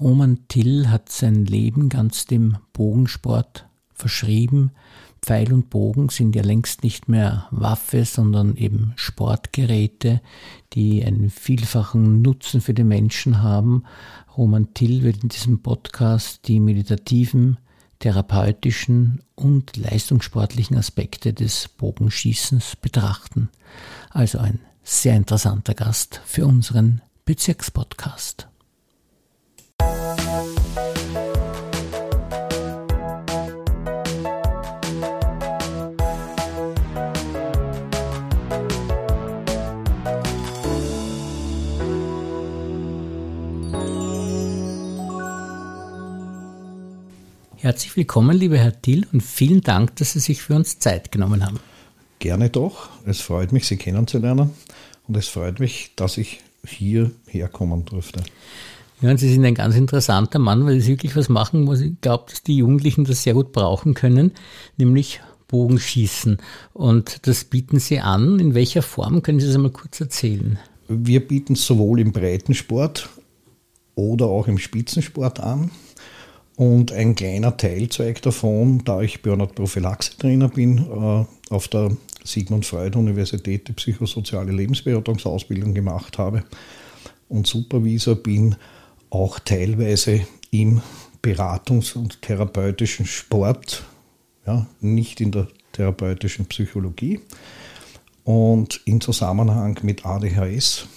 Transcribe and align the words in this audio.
Roman 0.00 0.46
Till 0.48 0.90
hat 0.90 1.10
sein 1.10 1.46
Leben 1.46 1.88
ganz 1.88 2.26
dem 2.26 2.58
Bogensport 2.74 3.66
verschrieben. 3.94 4.72
Pfeil 5.22 5.52
und 5.52 5.70
Bogen 5.70 6.10
sind 6.10 6.36
ja 6.36 6.42
längst 6.42 6.82
nicht 6.84 7.08
mehr 7.08 7.48
Waffe, 7.50 8.04
sondern 8.04 8.56
eben 8.56 8.92
Sportgeräte, 8.96 10.20
die 10.74 11.02
einen 11.02 11.30
vielfachen 11.30 12.20
Nutzen 12.20 12.60
für 12.60 12.74
die 12.74 12.84
Menschen 12.84 13.42
haben. 13.42 13.84
Roman 14.36 14.74
Till 14.74 15.02
wird 15.02 15.22
in 15.22 15.30
diesem 15.30 15.62
Podcast 15.62 16.46
die 16.46 16.60
meditativen, 16.60 17.56
therapeutischen 17.98 19.22
und 19.34 19.78
leistungssportlichen 19.78 20.76
Aspekte 20.76 21.32
des 21.32 21.68
Bogenschießens 21.68 22.76
betrachten. 22.76 23.48
Also 24.10 24.38
ein 24.38 24.60
sehr 24.82 25.16
interessanter 25.16 25.72
Gast 25.72 26.20
für 26.26 26.46
unseren 26.46 27.00
Bezirkspodcast. 27.24 28.48
Herzlich 47.66 47.96
willkommen, 47.96 48.36
lieber 48.36 48.58
Herr 48.58 48.80
Thiel, 48.80 49.08
und 49.12 49.24
vielen 49.24 49.60
Dank, 49.60 49.96
dass 49.96 50.12
Sie 50.12 50.20
sich 50.20 50.40
für 50.40 50.54
uns 50.54 50.78
Zeit 50.78 51.10
genommen 51.10 51.44
haben. 51.44 51.58
Gerne 52.20 52.48
doch. 52.48 52.90
Es 53.06 53.20
freut 53.20 53.50
mich, 53.50 53.66
Sie 53.66 53.76
kennenzulernen 53.76 54.50
und 55.08 55.16
es 55.16 55.26
freut 55.26 55.58
mich, 55.58 55.90
dass 55.96 56.16
ich 56.16 56.38
hierher 56.64 57.48
kommen 57.48 57.84
durfte. 57.84 58.22
Ja, 59.00 59.10
und 59.10 59.18
Sie 59.18 59.28
sind 59.28 59.44
ein 59.44 59.56
ganz 59.56 59.74
interessanter 59.74 60.38
Mann, 60.38 60.64
weil 60.64 60.80
Sie 60.80 60.92
wirklich 60.92 61.16
was 61.16 61.28
machen, 61.28 61.66
wo 61.66 61.72
ich 61.72 62.00
glaube, 62.00 62.26
dass 62.30 62.44
die 62.44 62.58
Jugendlichen 62.58 63.04
das 63.04 63.24
sehr 63.24 63.34
gut 63.34 63.50
brauchen 63.50 63.94
können, 63.94 64.30
nämlich 64.76 65.20
Bogenschießen. 65.48 66.38
Und 66.72 67.26
das 67.26 67.42
bieten 67.42 67.80
Sie 67.80 67.98
an. 67.98 68.38
In 68.38 68.54
welcher 68.54 68.82
Form 68.82 69.22
können 69.22 69.40
Sie 69.40 69.46
das 69.48 69.56
einmal 69.56 69.72
kurz 69.72 70.00
erzählen? 70.00 70.56
Wir 70.86 71.26
bieten 71.26 71.54
es 71.54 71.66
sowohl 71.66 71.98
im 71.98 72.12
Breitensport 72.12 73.08
oder 73.96 74.26
auch 74.26 74.46
im 74.46 74.58
Spitzensport 74.58 75.40
an. 75.40 75.72
Und 76.56 76.90
ein 76.90 77.14
kleiner 77.14 77.56
Teilzweig 77.58 78.22
davon, 78.22 78.82
da 78.84 79.02
ich 79.02 79.20
Burnout-Prophylaxe-Trainer 79.20 80.48
bin, 80.48 80.78
äh, 80.78 81.54
auf 81.54 81.68
der 81.68 81.94
Sigmund 82.24 82.64
Freud 82.64 82.98
Universität 82.98 83.68
die 83.68 83.72
psychosoziale 83.72 84.52
Lebensberatungsausbildung 84.52 85.74
gemacht 85.74 86.16
habe 86.18 86.44
und 87.28 87.46
Supervisor 87.46 88.16
bin, 88.16 88.56
auch 89.10 89.38
teilweise 89.38 90.26
im 90.50 90.80
Beratungs- 91.22 91.94
und 91.94 92.22
therapeutischen 92.22 93.06
Sport, 93.06 93.84
ja, 94.46 94.66
nicht 94.80 95.20
in 95.20 95.32
der 95.32 95.48
therapeutischen 95.72 96.46
Psychologie. 96.46 97.20
Und 98.24 98.80
in 98.86 99.00
Zusammenhang 99.00 99.78
mit 99.82 100.04
ADHS, 100.04 100.88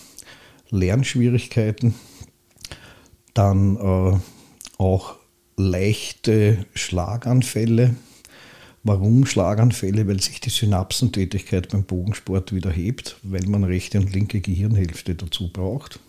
Lernschwierigkeiten, 0.72 1.96
dann 3.34 3.76
äh, 3.76 4.18
auch 4.78 5.19
leichte 5.60 6.66
Schlaganfälle. 6.74 7.96
Warum 8.84 9.26
Schlaganfälle? 9.26 10.08
Weil 10.08 10.22
sich 10.22 10.40
die 10.40 10.50
Synapsentätigkeit 10.50 11.70
beim 11.70 11.84
Bogensport 11.84 12.54
wieder 12.54 12.72
hebt, 12.72 13.18
weil 13.24 13.46
man 13.46 13.66
rechte 13.66 14.00
und 14.00 14.14
linke 14.14 14.40
Gehirnhälfte 14.40 15.16
dazu 15.16 15.52
braucht. 15.52 16.00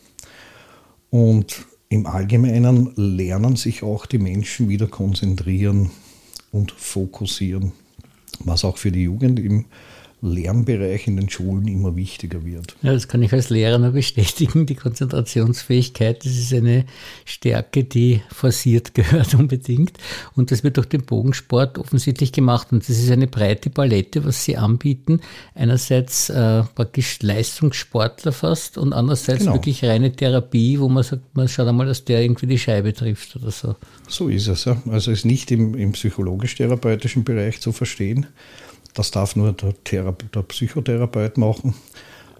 Und 1.10 1.66
im 1.88 2.06
Allgemeinen 2.06 2.92
lernen 2.94 3.56
sich 3.56 3.82
auch 3.82 4.06
die 4.06 4.18
Menschen 4.18 4.68
wieder 4.68 4.86
konzentrieren 4.86 5.90
und 6.52 6.70
fokussieren, 6.70 7.72
was 8.38 8.64
auch 8.64 8.78
für 8.78 8.92
die 8.92 9.02
Jugend 9.02 9.40
im 9.40 9.64
Lernbereich 10.22 11.06
in 11.06 11.16
den 11.16 11.30
Schulen 11.30 11.66
immer 11.66 11.96
wichtiger 11.96 12.44
wird. 12.44 12.76
Ja, 12.82 12.92
das 12.92 13.08
kann 13.08 13.22
ich 13.22 13.32
als 13.32 13.48
Lehrer 13.48 13.78
nur 13.78 13.92
bestätigen. 13.92 14.66
Die 14.66 14.74
Konzentrationsfähigkeit, 14.74 16.24
das 16.24 16.32
ist 16.32 16.52
eine 16.52 16.84
Stärke, 17.24 17.84
die 17.84 18.20
forciert 18.30 18.94
gehört 18.94 19.34
unbedingt. 19.34 19.92
Und 20.36 20.50
das 20.50 20.62
wird 20.62 20.76
durch 20.76 20.88
den 20.88 21.04
Bogensport 21.04 21.78
offensichtlich 21.78 22.32
gemacht. 22.32 22.68
Und 22.70 22.86
das 22.88 22.98
ist 22.98 23.10
eine 23.10 23.26
breite 23.26 23.70
Palette, 23.70 24.24
was 24.24 24.44
sie 24.44 24.56
anbieten. 24.56 25.20
Einerseits 25.54 26.28
äh, 26.28 26.64
praktisch 26.74 27.22
Leistungssportler 27.22 28.32
fast 28.32 28.76
und 28.76 28.92
andererseits 28.92 29.40
genau. 29.40 29.54
wirklich 29.54 29.82
reine 29.84 30.12
Therapie, 30.12 30.78
wo 30.78 30.88
man 30.88 31.02
sagt, 31.02 31.34
man 31.34 31.48
schaut 31.48 31.68
einmal, 31.68 31.86
dass 31.86 32.04
der 32.04 32.20
irgendwie 32.20 32.46
die 32.46 32.58
Scheibe 32.58 32.92
trifft 32.92 33.36
oder 33.36 33.50
so. 33.50 33.76
So 34.06 34.28
ist 34.28 34.48
es. 34.48 34.66
Ja. 34.66 34.80
Also 34.90 35.12
ist 35.12 35.24
nicht 35.24 35.50
im, 35.50 35.74
im 35.74 35.92
psychologisch-therapeutischen 35.92 37.24
Bereich 37.24 37.60
zu 37.60 37.72
verstehen 37.72 38.26
das 38.94 39.10
darf 39.10 39.36
nur 39.36 39.52
der, 39.52 39.74
Therape 39.84 40.26
der 40.26 40.42
Psychotherapeut 40.42 41.38
machen, 41.38 41.74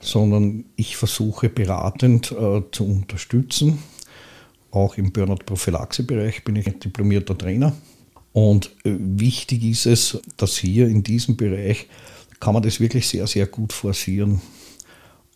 sondern 0.01 0.65
ich 0.77 0.97
versuche 0.97 1.49
beratend 1.49 2.33
äh, 2.33 2.63
zu 2.73 2.85
unterstützen. 2.85 3.83
Auch 4.71 4.97
im 4.97 5.13
Burnout-Prophylaxe-Bereich 5.13 6.45
bin 6.45 6.57
ich 6.57 6.67
ein 6.67 6.81
diplomierter 6.81 7.37
Trainer. 7.37 7.75
Und 8.33 8.67
äh, 8.85 8.95
wichtig 8.99 9.65
ist 9.65 9.87
es, 9.87 10.19
dass 10.37 10.57
hier 10.57 10.89
in 10.89 11.03
diesem 11.03 11.37
Bereich 11.37 11.89
kann 12.39 12.55
man 12.55 12.63
das 12.63 12.81
wirklich 12.81 13.07
sehr, 13.09 13.27
sehr 13.27 13.47
gut 13.47 13.73
forcieren. 13.73 14.41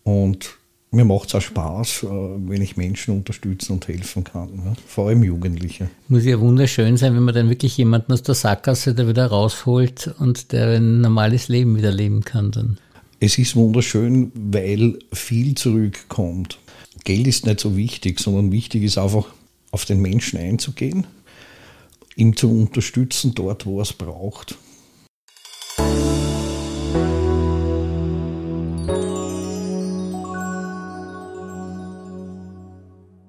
Und 0.03 0.57
mir 0.91 1.05
macht 1.05 1.29
es 1.29 1.35
auch 1.35 1.41
Spaß, 1.41 2.03
äh, 2.03 2.07
wenn 2.07 2.61
ich 2.61 2.77
Menschen 2.77 3.15
unterstützen 3.15 3.73
und 3.73 3.87
helfen 3.87 4.23
kann, 4.23 4.75
vor 4.87 5.07
allem 5.07 5.23
Jugendliche. 5.23 5.89
Muss 6.07 6.25
ja 6.25 6.39
wunderschön 6.39 6.97
sein, 6.97 7.15
wenn 7.15 7.23
man 7.23 7.35
dann 7.35 7.49
wirklich 7.49 7.77
jemanden 7.77 8.13
aus 8.13 8.23
der 8.23 8.35
Sackgasse 8.35 8.95
da 8.95 9.07
wieder 9.07 9.27
rausholt 9.27 10.15
und 10.19 10.51
der 10.51 10.77
ein 10.77 11.01
normales 11.01 11.47
Leben 11.47 11.77
wieder 11.77 11.91
leben 11.91 12.23
kann 12.23 12.51
dann. 12.51 12.77
Es 13.19 13.37
ist 13.37 13.55
wunderschön, 13.55 14.31
weil 14.33 14.99
viel 15.13 15.55
zurückkommt. 15.55 16.59
Geld 17.03 17.27
ist 17.27 17.45
nicht 17.45 17.59
so 17.59 17.77
wichtig, 17.77 18.19
sondern 18.19 18.51
wichtig 18.51 18.83
ist 18.83 18.97
einfach, 18.97 19.27
auf 19.71 19.83
den 19.83 20.01
Menschen 20.01 20.39
einzugehen, 20.39 21.05
ihn 22.15 22.35
zu 22.35 22.49
unterstützen 22.49 23.33
dort, 23.35 23.65
wo 23.65 23.79
er 23.79 23.83
es 23.83 23.93
braucht. 23.93 24.57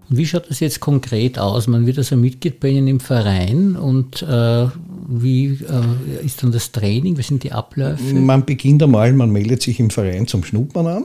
Und 0.08 0.16
wie 0.18 0.26
schaut 0.26 0.48
das 0.48 0.60
jetzt 0.60 0.80
konkret 0.80 1.38
aus? 1.38 1.66
Man 1.66 1.86
wird 1.86 1.98
also 1.98 2.16
Mitglied 2.16 2.60
bei 2.60 2.68
Ihnen 2.68 2.86
im 2.86 3.00
Verein 3.00 3.76
und 3.76 4.22
äh, 4.22 4.68
wie 5.08 5.46
äh, 5.46 6.24
ist 6.24 6.42
dann 6.42 6.52
das 6.52 6.70
Training? 6.72 7.18
Wie 7.18 7.22
sind 7.22 7.42
die 7.42 7.52
Abläufe? 7.52 8.14
Man 8.14 8.44
beginnt 8.44 8.82
einmal, 8.82 9.12
man 9.12 9.30
meldet 9.30 9.62
sich 9.62 9.80
im 9.80 9.90
Verein 9.90 10.26
zum 10.26 10.44
Schnuppern 10.44 10.86
an 10.86 11.04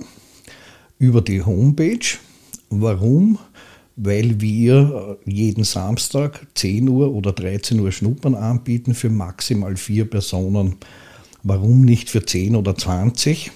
über 0.99 1.21
die 1.21 1.41
Homepage. 1.41 2.05
Warum? 2.69 3.39
Weil 3.95 4.39
wir 4.39 5.17
äh, 5.25 5.31
jeden 5.31 5.63
Samstag 5.63 6.47
10 6.53 6.87
Uhr 6.87 7.11
oder 7.11 7.31
13 7.31 7.79
Uhr 7.79 7.91
Schnuppern 7.91 8.35
anbieten 8.35 8.93
für 8.93 9.09
maximal 9.09 9.75
vier 9.77 10.07
Personen. 10.07 10.75
Warum 11.43 11.81
nicht 11.81 12.11
für 12.11 12.23
10 12.23 12.55
oder 12.55 12.75
20? 12.75 13.51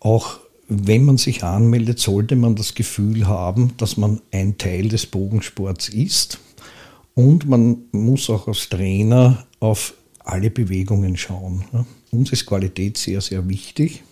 Auch 0.00 0.41
wenn 0.68 1.04
man 1.04 1.18
sich 1.18 1.44
anmeldet, 1.44 1.98
sollte 1.98 2.36
man 2.36 2.54
das 2.54 2.74
Gefühl 2.74 3.26
haben, 3.26 3.72
dass 3.76 3.96
man 3.96 4.20
ein 4.30 4.58
Teil 4.58 4.88
des 4.88 5.06
Bogensports 5.06 5.88
ist. 5.88 6.38
Und 7.14 7.48
man 7.48 7.82
muss 7.92 8.30
auch 8.30 8.48
als 8.48 8.68
Trainer 8.68 9.46
auf 9.60 9.94
alle 10.20 10.50
Bewegungen 10.50 11.16
schauen. 11.16 11.64
Uns 12.10 12.32
ist 12.32 12.46
Qualität 12.46 12.96
sehr, 12.96 13.20
sehr 13.20 13.48
wichtig. 13.48 14.02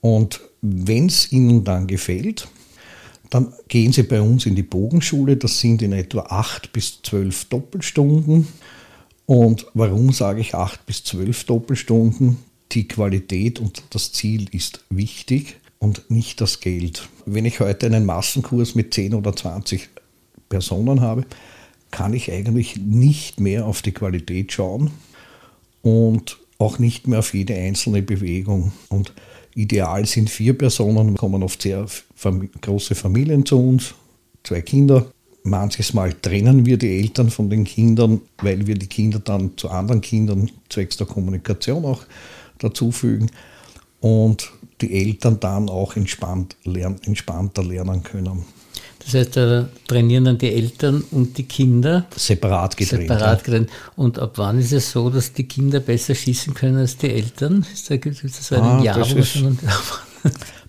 Und 0.00 0.40
wenn 0.62 1.06
es 1.06 1.32
Ihnen 1.32 1.64
dann 1.64 1.86
gefällt, 1.86 2.48
dann 3.30 3.52
gehen 3.68 3.92
Sie 3.92 4.04
bei 4.04 4.20
uns 4.20 4.46
in 4.46 4.54
die 4.54 4.62
Bogenschule. 4.62 5.36
Das 5.36 5.58
sind 5.58 5.82
in 5.82 5.92
etwa 5.92 6.20
acht 6.20 6.72
bis 6.72 7.00
zwölf 7.02 7.46
Doppelstunden. 7.46 8.46
Und 9.26 9.66
warum 9.74 10.12
sage 10.12 10.40
ich 10.40 10.54
acht 10.54 10.86
bis 10.86 11.04
zwölf 11.04 11.44
Doppelstunden? 11.44 12.38
Die 12.72 12.86
Qualität 12.88 13.58
und 13.58 13.82
das 13.90 14.12
Ziel 14.12 14.46
ist 14.52 14.84
wichtig 14.88 15.56
und 15.84 16.10
nicht 16.10 16.40
das 16.40 16.60
Geld. 16.60 17.08
Wenn 17.26 17.44
ich 17.44 17.60
heute 17.60 17.86
einen 17.86 18.06
Massenkurs 18.06 18.74
mit 18.74 18.94
10 18.94 19.12
oder 19.12 19.36
20 19.36 19.90
Personen 20.48 21.02
habe, 21.02 21.26
kann 21.90 22.14
ich 22.14 22.32
eigentlich 22.32 22.76
nicht 22.78 23.38
mehr 23.38 23.66
auf 23.66 23.82
die 23.82 23.92
Qualität 23.92 24.50
schauen 24.50 24.90
und 25.82 26.38
auch 26.58 26.78
nicht 26.78 27.06
mehr 27.06 27.18
auf 27.18 27.34
jede 27.34 27.54
einzelne 27.54 28.00
Bewegung. 28.00 28.72
Und 28.88 29.12
ideal 29.54 30.06
sind 30.06 30.30
vier 30.30 30.56
Personen, 30.56 31.16
kommen 31.16 31.42
oft 31.42 31.60
sehr 31.60 31.86
große 32.62 32.94
Familien 32.94 33.44
zu 33.44 33.60
uns, 33.60 33.94
zwei 34.42 34.62
Kinder. 34.62 35.06
Manches 35.42 35.92
Mal 35.92 36.14
trennen 36.14 36.64
wir 36.64 36.78
die 36.78 36.98
Eltern 36.98 37.28
von 37.28 37.50
den 37.50 37.64
Kindern, 37.64 38.22
weil 38.38 38.66
wir 38.66 38.76
die 38.76 38.86
Kinder 38.86 39.18
dann 39.18 39.58
zu 39.58 39.68
anderen 39.68 40.00
Kindern 40.00 40.50
zwecks 40.70 40.96
der 40.96 41.06
Kommunikation 41.06 41.84
auch 41.84 42.04
dazufügen. 42.58 43.30
Und 44.00 44.50
die 44.86 45.06
Eltern 45.06 45.40
dann 45.40 45.68
auch 45.68 45.96
entspannt 45.96 46.56
lernen, 46.64 46.96
entspannter 47.04 47.62
lernen 47.62 48.02
können. 48.02 48.44
Das 49.04 49.14
heißt, 49.14 49.36
da 49.36 49.68
trainieren 49.86 50.24
dann 50.24 50.38
die 50.38 50.50
Eltern 50.50 51.04
und 51.10 51.36
die 51.36 51.42
Kinder 51.42 52.06
separat 52.16 52.76
getrennt. 52.76 53.02
Separat 53.02 53.44
getrennt. 53.44 53.70
Und 53.96 54.18
ab 54.18 54.32
wann 54.36 54.58
ist 54.58 54.72
es 54.72 54.90
so, 54.90 55.10
dass 55.10 55.32
die 55.32 55.44
Kinder 55.44 55.80
besser 55.80 56.14
schießen 56.14 56.54
können 56.54 56.78
als 56.78 56.96
die 56.96 57.10
Eltern? 57.10 57.66
Ist 57.72 57.90
da, 57.90 57.96
gibt 57.96 58.24
es 58.24 58.46
so 58.48 58.54
ein 58.54 58.62
ah, 58.62 58.82
Jahr, 58.82 58.98
das, 58.98 59.12
ist, 59.12 59.38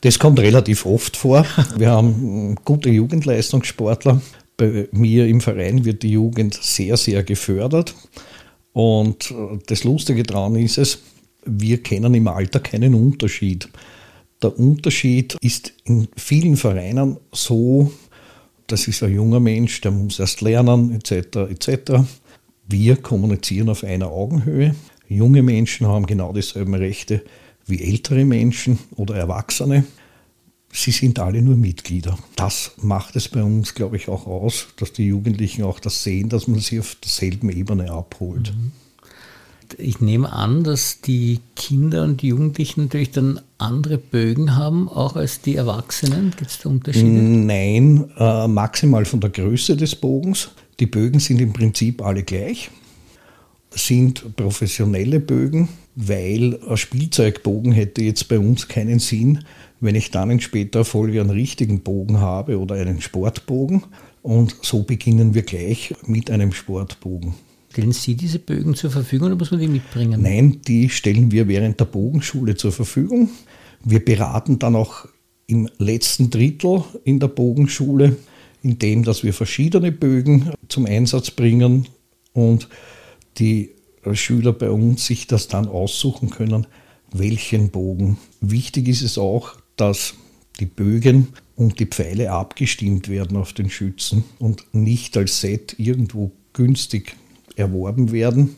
das 0.02 0.20
kommt 0.20 0.40
relativ 0.40 0.86
oft 0.86 1.16
vor. 1.16 1.46
Wir 1.78 1.92
haben 1.92 2.56
gute 2.66 2.90
Jugendleistungssportler. 2.90 4.22
Bei 4.58 4.90
mir 4.92 5.28
im 5.28 5.40
Verein 5.40 5.86
wird 5.86 6.04
die 6.04 6.12
Jugend 6.12 6.56
sehr, 6.62 6.98
sehr 6.98 7.24
gefördert. 7.24 7.96
Und 8.74 9.34
das 9.68 9.86
Lustige 9.86 10.24
daran 10.24 10.56
ist 10.56 10.78
es, 10.78 11.00
wir 11.46 11.82
kennen 11.82 12.14
im 12.14 12.28
Alter 12.28 12.60
keinen 12.60 12.94
Unterschied. 12.96 13.70
Der 14.46 14.60
Unterschied 14.60 15.36
ist 15.42 15.74
in 15.86 16.08
vielen 16.16 16.56
Vereinen 16.56 17.18
so, 17.32 17.92
das 18.68 18.88
ist 18.88 19.02
ein 19.02 19.12
junger 19.12 19.40
Mensch, 19.40 19.82
der 19.82 19.90
muss 19.90 20.20
erst 20.20 20.42
lernen, 20.42 20.92
etc. 20.92 21.50
etc. 21.50 22.04
Wir 22.68 22.98
kommunizieren 22.98 23.70
auf 23.70 23.84
einer 23.84 24.12
Augenhöhe. 24.12 24.76
Junge 25.10 25.42
Menschen 25.42 25.88
haben 25.88 26.06
genau 26.06 26.32
dieselben 26.32 26.76
Rechte 26.76 27.24
wie 27.66 27.82
ältere 27.82 28.24
Menschen 28.24 28.78
oder 28.96 29.16
Erwachsene. 29.16 29.84
Sie 30.72 30.92
sind 30.92 31.18
alle 31.18 31.42
nur 31.42 31.56
Mitglieder. 31.56 32.16
Das 32.36 32.74
macht 32.78 33.16
es 33.16 33.28
bei 33.28 33.42
uns, 33.42 33.74
glaube 33.74 33.98
ich, 33.98 34.10
auch 34.10 34.28
aus, 34.28 34.68
dass 34.78 34.94
die 34.94 35.08
Jugendlichen 35.08 35.64
auch 35.64 35.80
das 35.80 36.04
sehen, 36.04 36.30
dass 36.30 36.48
man 36.48 36.60
sie 36.60 36.80
auf 36.80 36.94
derselben 37.04 37.50
Ebene 37.50 37.90
abholt. 37.90 38.54
Mhm. 38.56 38.74
Ich 39.78 40.00
nehme 40.00 40.32
an, 40.32 40.64
dass 40.64 41.02
die 41.02 41.40
Kinder 41.56 42.04
und 42.04 42.24
Jugendlichen 42.24 42.84
natürlich 42.84 43.12
dann 43.12 43.42
andere 43.58 43.98
Bögen 43.98 44.56
haben, 44.56 44.88
auch 44.88 45.16
als 45.16 45.42
die 45.42 45.56
Erwachsenen. 45.56 46.32
Gibt 46.38 46.52
es 46.52 46.60
da 46.60 46.70
Unterschiede? 46.70 47.08
Nein, 47.08 48.10
äh, 48.18 48.48
maximal 48.48 49.06
von 49.06 49.20
der 49.20 49.30
Größe 49.30 49.76
des 49.76 49.96
Bogens. 49.96 50.50
Die 50.80 50.86
Bögen 50.86 51.20
sind 51.20 51.42
im 51.42 51.54
Prinzip 51.54 52.02
alle 52.02 52.24
gleich, 52.24 52.70
sind 53.72 54.36
professionelle 54.36 55.20
Bögen, 55.20 55.70
weil 55.96 56.60
ein 56.68 56.78
Spielzeugbogen 56.78 57.72
hätte 57.72 58.02
jetzt 58.04 58.28
bei 58.28 58.40
uns 58.40 58.68
keinen 58.68 59.00
Sinn, 59.00 59.46
wenn 59.80 59.96
ich 59.96 60.12
dann 60.12 60.32
in 60.32 60.42
späterer 60.42 60.86
Folge 60.86 61.22
einen 61.22 61.30
richtigen 61.30 61.82
Bogen 61.82 62.20
habe 62.20 62.60
oder 62.60 62.76
einen 62.76 63.02
Sportbogen. 63.02 63.84
Und 64.22 64.56
so 64.62 64.84
beginnen 64.84 65.34
wir 65.34 65.44
gleich 65.44 65.94
mit 66.06 66.32
einem 66.32 66.52
Sportbogen. 66.52 67.36
Stellen 67.76 67.92
Sie 67.92 68.16
diese 68.16 68.40
Bögen 68.40 68.74
zur 68.74 68.90
Verfügung 68.90 69.28
oder 69.28 69.36
muss 69.36 69.52
man 69.52 69.60
die 69.60 69.68
mitbringen? 69.68 70.22
Nein, 70.22 70.62
die 70.66 70.88
stellen 70.88 71.30
wir 71.34 71.50
während 71.50 71.78
der 71.78 71.84
Bogenschule 71.84 72.56
zur 72.56 72.72
Verfügung. 72.72 73.28
Wir 73.84 74.00
beraten 74.00 74.60
dann 74.60 74.78
auch 74.78 75.10
im 75.48 75.68
letzten 75.78 76.30
Drittel 76.30 76.86
in 77.04 77.20
der 77.20 77.28
Bogenschule, 77.28 78.16
indem 78.64 79.04
dass 79.04 79.26
wir 79.26 79.34
verschiedene 79.34 79.92
Bögen 79.92 80.54
zum 80.70 80.86
Einsatz 80.86 81.32
bringen 81.32 81.90
und 82.32 82.70
die 83.40 83.72
Schüler 84.14 84.54
bei 84.54 84.70
uns 84.72 85.06
sich 85.06 85.28
das 85.28 85.50
dann 85.50 85.68
aussuchen 85.68 86.30
können, 86.30 86.68
welchen 87.12 87.72
Bogen. 87.72 88.18
Wichtig 88.40 88.88
ist 88.88 89.02
es 89.02 89.18
auch, 89.18 89.58
dass 89.76 90.14
die 90.62 90.66
Bögen 90.66 91.28
und 91.58 91.82
die 91.82 91.88
Pfeile 91.88 92.32
abgestimmt 92.32 93.10
werden 93.10 93.36
auf 93.36 93.52
den 93.52 93.70
Schützen 93.70 94.24
und 94.40 94.64
nicht 94.72 95.18
als 95.18 95.42
Set 95.42 95.76
irgendwo 95.78 96.32
günstig 96.54 97.18
erworben 97.56 98.12
werden, 98.12 98.56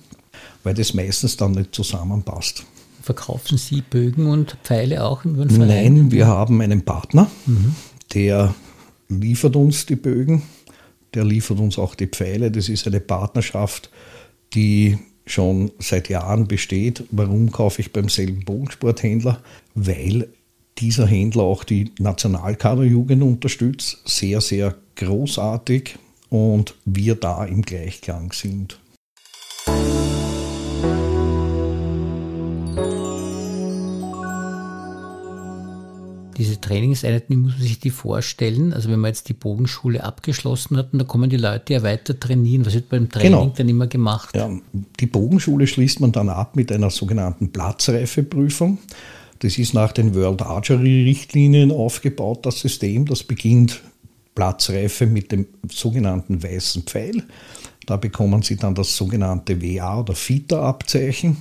weil 0.63 0.73
das 0.73 0.93
meistens 0.93 1.37
dann 1.37 1.53
nicht 1.53 1.73
zusammenpasst. 1.73 2.65
Verkaufen 3.01 3.57
Sie 3.57 3.81
Bögen 3.81 4.27
und 4.27 4.57
Pfeile 4.63 5.03
auch 5.03 5.23
in 5.23 5.37
den 5.37 5.49
Verein? 5.49 5.93
Nein, 5.93 6.11
wir 6.11 6.27
haben 6.27 6.59
einen 6.61 6.83
Partner, 6.83 7.29
mhm. 7.45 7.73
der 8.13 8.53
liefert 9.07 9.55
uns 9.55 9.85
die 9.85 9.95
Bögen, 9.95 10.43
der 11.13 11.23
liefert 11.23 11.59
uns 11.59 11.79
auch 11.79 11.95
die 11.95 12.07
Pfeile. 12.07 12.51
Das 12.51 12.67
ist 12.67 12.85
eine 12.85 12.99
Partnerschaft, 12.99 13.89
die 14.53 14.97
schon 15.25 15.71
seit 15.79 16.09
Jahren 16.09 16.47
besteht. 16.47 17.03
Warum 17.11 17.51
kaufe 17.51 17.81
ich 17.81 17.93
beim 17.93 18.09
selben 18.09 18.43
Bogensporthändler? 18.45 19.41
Weil 19.75 20.27
dieser 20.77 21.07
Händler 21.07 21.43
auch 21.43 21.63
die 21.63 21.91
Nationalkaderjugend 21.99 23.23
unterstützt. 23.23 24.01
Sehr, 24.05 24.41
sehr 24.41 24.75
großartig 24.95 25.97
und 26.29 26.75
wir 26.85 27.15
da 27.15 27.45
im 27.45 27.61
Gleichklang 27.61 28.31
sind. 28.31 28.79
Diese 36.37 36.61
Trainingseinheiten, 36.61 37.35
wie 37.35 37.39
muss 37.39 37.53
man 37.53 37.61
sich 37.61 37.79
die 37.79 37.89
vorstellen? 37.89 38.71
Also 38.71 38.89
wenn 38.89 38.99
man 38.99 39.09
jetzt 39.09 39.27
die 39.27 39.33
Bogenschule 39.33 40.03
abgeschlossen 40.03 40.77
hat, 40.77 40.93
und 40.93 40.99
da 40.99 41.05
kommen 41.05 41.29
die 41.29 41.37
Leute 41.37 41.73
ja 41.73 41.83
weiter 41.83 42.19
trainieren. 42.19 42.65
Was 42.65 42.75
wird 42.75 42.89
beim 42.89 43.09
Training 43.09 43.31
genau. 43.31 43.53
dann 43.55 43.67
immer 43.67 43.87
gemacht? 43.87 44.35
Ja, 44.35 44.49
die 44.99 45.07
Bogenschule 45.07 45.65
schließt 45.65 45.99
man 45.99 46.11
dann 46.11 46.29
ab 46.29 46.55
mit 46.55 46.71
einer 46.71 46.91
sogenannten 46.91 47.51
Platzreifeprüfung. 47.51 48.77
Das 49.39 49.57
ist 49.57 49.73
nach 49.73 49.91
den 49.91 50.13
World 50.13 50.41
Archery 50.43 51.03
Richtlinien 51.03 51.71
aufgebaut, 51.71 52.45
das 52.45 52.59
System. 52.59 53.05
Das 53.05 53.23
beginnt 53.23 53.81
Platzreife 54.35 55.07
mit 55.07 55.31
dem 55.31 55.47
sogenannten 55.71 56.43
weißen 56.43 56.83
Pfeil. 56.83 57.23
Da 57.87 57.95
bekommen 57.95 58.43
Sie 58.43 58.57
dann 58.57 58.75
das 58.75 58.95
sogenannte 58.95 59.61
WA 59.61 60.01
oder 60.01 60.13
FITA-Abzeichen 60.13 61.37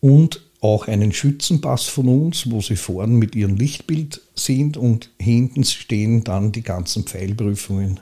und 0.00 0.42
auch 0.60 0.88
einen 0.88 1.12
Schützenpass 1.12 1.84
von 1.84 2.08
uns, 2.08 2.50
wo 2.50 2.60
Sie 2.60 2.76
vorn 2.76 3.14
mit 3.14 3.36
Ihrem 3.36 3.56
Lichtbild 3.56 4.20
sind 4.34 4.76
und 4.76 5.10
hinten 5.20 5.64
stehen 5.64 6.24
dann 6.24 6.50
die 6.50 6.62
ganzen 6.62 7.04
Pfeilprüfungen. 7.04 8.00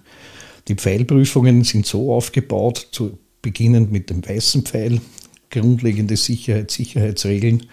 Die 0.68 0.74
Pfeilprüfungen 0.74 1.62
sind 1.62 1.84
so 1.84 2.14
aufgebaut, 2.14 2.88
zu 2.92 3.18
beginnend 3.42 3.92
mit 3.92 4.08
dem 4.08 4.26
weißen 4.26 4.62
Pfeil, 4.62 5.00
grundlegende 5.50 6.16
Sicherheit, 6.16 6.70
Sicherheitsregeln, 6.70 7.66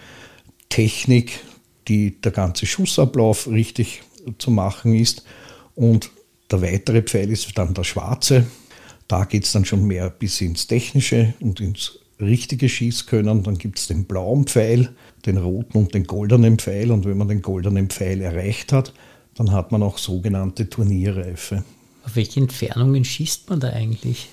Technik, 0.68 1.40
die 1.88 2.20
der 2.20 2.32
ganze 2.32 2.66
Schussablauf 2.66 3.48
richtig 3.48 4.02
zu 4.36 4.50
machen 4.50 4.94
ist 4.94 5.24
und 5.74 6.10
der 6.50 6.60
weitere 6.60 7.02
Pfeil 7.02 7.30
ist 7.30 7.56
dann 7.56 7.72
der 7.72 7.84
schwarze. 7.84 8.46
Da 9.08 9.24
geht 9.24 9.44
es 9.44 9.52
dann 9.52 9.64
schon 9.64 9.86
mehr 9.86 10.10
bis 10.10 10.40
ins 10.40 10.66
Technische 10.66 11.34
und 11.40 11.60
ins 11.60 11.98
richtige 12.20 12.68
Schießkönnen. 12.68 13.42
Dann 13.42 13.56
gibt 13.56 13.78
es 13.78 13.86
den 13.86 14.04
blauen 14.04 14.46
Pfeil, 14.46 14.90
den 15.24 15.38
roten 15.38 15.78
und 15.78 15.94
den 15.94 16.04
goldenen 16.04 16.58
Pfeil. 16.58 16.90
Und 16.90 17.06
wenn 17.06 17.16
man 17.16 17.28
den 17.28 17.42
goldenen 17.42 17.88
Pfeil 17.88 18.20
erreicht 18.20 18.72
hat, 18.72 18.92
dann 19.34 19.52
hat 19.52 19.72
man 19.72 19.82
auch 19.82 19.98
sogenannte 19.98 20.68
Turnierreife. 20.68 21.64
Auf 22.04 22.16
welche 22.16 22.40
Entfernungen 22.40 23.04
schießt 23.04 23.48
man 23.48 23.60
da 23.60 23.70
eigentlich? 23.70 24.28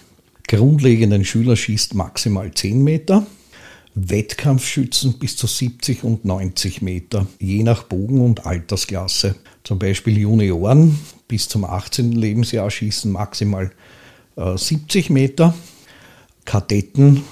Grundlegend 0.48 1.14
ein 1.14 1.26
Schüler 1.26 1.56
schießt 1.56 1.94
maximal 1.96 2.52
10 2.54 2.84
Meter. 2.84 3.26
Wettkampfschützen 3.96 5.20
bis 5.20 5.38
zu 5.38 5.48
70 5.48 6.04
und 6.04 6.26
90 6.26 6.82
Meter, 6.82 7.28
je 7.40 7.64
nach 7.64 7.84
Bogen 7.84 8.20
und 8.20 8.46
Altersklasse. 8.46 9.36
Zum 9.64 9.80
Beispiel 9.80 10.18
Junioren 10.18 11.00
bis 11.30 11.48
zum 11.48 11.64
18. 11.64 12.12
Lebensjahr 12.12 12.70
schießen 12.70 13.10
maximal 13.10 13.72
70 14.36 15.10
Meter. 15.10 15.54
Kadetten 16.46 17.24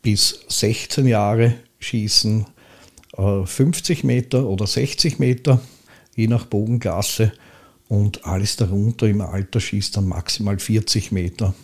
bis 0.00 0.40
16 0.48 1.06
Jahre 1.06 1.54
schießen 1.78 2.46
äh, 3.16 3.44
50 3.44 4.04
Meter 4.04 4.46
oder 4.46 4.66
60 4.66 5.18
Meter, 5.18 5.60
je 6.16 6.28
nach 6.28 6.46
Bogenklasse. 6.46 7.32
Und 7.88 8.24
alles 8.24 8.56
darunter 8.56 9.06
im 9.06 9.20
Alter 9.20 9.60
schießt 9.60 9.96
dann 9.96 10.08
maximal 10.08 10.58
40 10.58 11.12
Meter. 11.12 11.54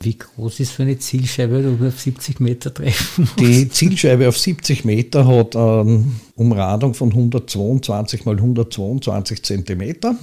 Wie 0.00 0.18
groß 0.18 0.60
ist 0.60 0.76
so 0.76 0.82
eine 0.82 0.98
Zielscheibe, 0.98 1.62
die 1.62 1.82
man 1.82 1.88
auf 1.88 1.98
70 1.98 2.38
Meter 2.40 2.72
treffen 2.72 3.24
muss? 3.24 3.36
Die 3.36 3.68
Zielscheibe 3.70 4.28
auf 4.28 4.38
70 4.38 4.84
Meter 4.84 5.26
hat 5.26 5.56
eine 5.56 6.04
Umradung 6.34 6.92
von 6.92 7.08
122 7.08 8.26
mal 8.26 8.36
122 8.36 9.42
Zentimeter. 9.42 10.14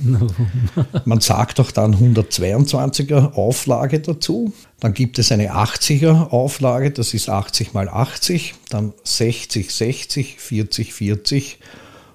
Man 1.06 1.22
sagt 1.22 1.60
auch 1.60 1.72
dann 1.72 1.96
122er 1.96 3.34
Auflage 3.34 4.00
dazu. 4.00 4.54
Dann 4.80 4.94
gibt 4.94 5.18
es 5.18 5.32
eine 5.32 5.54
80er 5.54 6.30
Auflage, 6.30 6.92
das 6.92 7.16
ist 7.16 7.30
80 7.30 7.74
mal 7.74 7.90
80. 7.90 8.54
Dann 8.70 8.94
60, 9.04 9.74
60, 9.74 10.40
40, 10.40 10.94
40. 10.94 11.58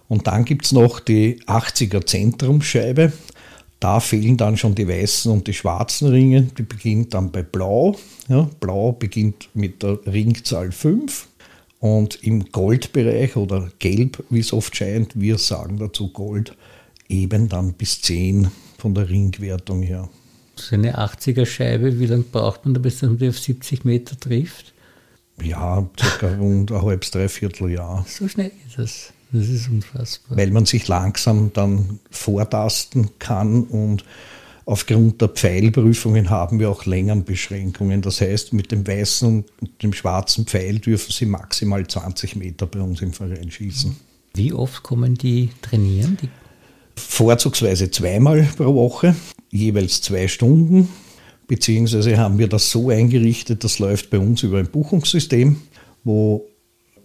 Und 0.07 0.29
dann 0.29 0.45
gibt 0.45 0.67
es 0.67 0.73
noch 0.73 1.01
die 1.01 1.41
80er 1.47 2.07
Zentrumscheibe. 2.07 3.13
Da 3.81 4.01
fehlen 4.01 4.37
dann 4.37 4.57
schon 4.57 4.75
die 4.75 4.89
weißen 4.89 5.31
und 5.31 5.47
die 5.47 5.55
schwarzen 5.55 6.09
Ringe. 6.09 6.43
Die 6.43 6.63
beginnt 6.63 7.15
dann 7.15 7.31
bei 7.31 7.43
Blau. 7.43 7.97
Ja, 8.29 8.49
Blau 8.59 8.93
beginnt 8.93 9.49
mit 9.55 9.83
der 9.83 10.01
Ringzahl 10.07 10.73
5. 10.73 11.29
Und 11.81 12.23
im 12.25 12.51
Goldbereich 12.51 13.37
oder 13.37 13.71
Gelb, 13.79 14.25
wie 14.31 14.41
es 14.41 14.53
oft 14.53 14.75
scheint, 14.75 15.19
wir 15.21 15.39
sagen 15.39 15.79
dazu 15.79 16.13
Gold, 16.13 16.57
eben 17.09 17.49
dann 17.49 17.75
bis 17.75 18.03
10 18.03 18.49
von 18.79 18.95
der 18.95 19.09
Ringwertung 19.09 19.83
her. 19.83 20.09
So 20.57 20.75
eine 20.75 20.99
80er 20.99 21.47
Scheibe, 21.47 22.01
wie 22.01 22.07
lange 22.07 22.25
braucht 22.25 22.65
man 22.65 22.75
da, 22.75 22.81
bis 22.81 23.01
man 23.03 23.17
die 23.17 23.29
auf 23.29 23.39
70 23.39 23.85
Meter 23.85 24.19
trifft? 24.19 24.75
Ja, 25.41 25.89
circa 25.99 26.35
rund 26.35 26.73
ein 26.73 26.83
halbes, 26.83 27.13
dreiviertel 27.13 27.71
Jahr. 27.71 28.05
So 28.09 28.27
schnell 28.27 28.51
ist 28.67 28.77
das. 28.77 29.13
Das 29.33 29.49
ist 29.49 29.69
unfassbar. 29.69 30.39
Weil 30.39 30.51
man 30.51 30.67
sich 30.67 30.89
langsam 30.89 31.53
dann 31.53 32.01
vortasten 32.11 33.11
kann 33.19 33.65
und 33.65 34.05
aufgrund 34.65 35.21
der 35.21 35.29
Pfeilprüfungen 35.29 36.31
haben 36.31 36.61
wir 36.61 36.71
auch 36.71 36.87
Längenbeschränkungen. 36.87 38.03
Das 38.03 38.21
heißt, 38.21 38.53
mit 38.53 38.73
dem 38.73 38.87
weißen 38.87 39.45
und 39.61 39.83
dem 39.83 39.93
schwarzen 39.93 40.47
Pfeil 40.47 40.79
dürfen 40.79 41.13
sie 41.13 41.27
maximal 41.27 41.87
20 41.87 42.37
Meter 42.37 42.67
bei 42.67 42.81
uns 42.81 43.03
im 43.03 43.13
Verein 43.13 43.51
schießen. 43.51 43.97
Wie 44.35 44.53
oft 44.53 44.83
kommen 44.83 45.15
die 45.15 45.51
trainieren? 45.63 46.17
Die 46.21 46.29
Vorzugsweise 46.97 47.91
zweimal 47.91 48.43
pro 48.57 48.75
Woche, 48.75 49.15
jeweils 49.51 50.01
zwei 50.01 50.29
Stunden. 50.29 50.89
Beziehungsweise 51.47 52.19
haben 52.19 52.39
wir 52.39 52.49
das 52.49 52.71
so 52.71 52.91
eingerichtet, 52.91 53.65
das 53.65 53.79
läuft 53.79 54.11
bei 54.11 54.19
uns 54.19 54.43
über 54.43 54.59
ein 54.59 54.71
Buchungssystem, 54.71 55.57
wo 56.05 56.47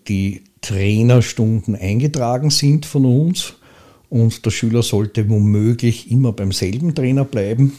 die 0.09 0.43
Trainerstunden 0.63 1.75
eingetragen 1.75 2.49
sind 2.49 2.85
von 2.85 3.05
uns 3.05 3.53
und 4.09 4.45
der 4.45 4.51
Schüler 4.51 4.81
sollte 4.81 5.29
womöglich 5.29 6.09
immer 6.09 6.31
beim 6.31 6.51
selben 6.51 6.95
Trainer 6.95 7.25
bleiben. 7.25 7.73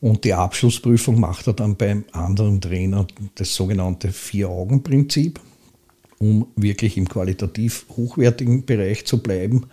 Und 0.00 0.24
die 0.24 0.34
Abschlussprüfung 0.34 1.18
macht 1.18 1.46
er 1.46 1.54
dann 1.54 1.76
beim 1.76 2.04
anderen 2.12 2.60
Trainer, 2.60 3.06
das 3.34 3.54
sogenannte 3.54 4.12
Vier-Augen-Prinzip, 4.12 5.40
um 6.18 6.46
wirklich 6.56 6.96
im 6.96 7.08
qualitativ 7.08 7.86
hochwertigen 7.96 8.66
Bereich 8.66 9.06
zu 9.06 9.22
bleiben. 9.22 9.66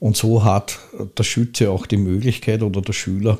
Und 0.00 0.16
so 0.16 0.44
hat 0.44 0.78
der 1.16 1.24
Schütze 1.24 1.70
auch 1.70 1.86
die 1.86 1.96
Möglichkeit 1.96 2.62
oder 2.62 2.82
der 2.82 2.92
Schüler, 2.92 3.38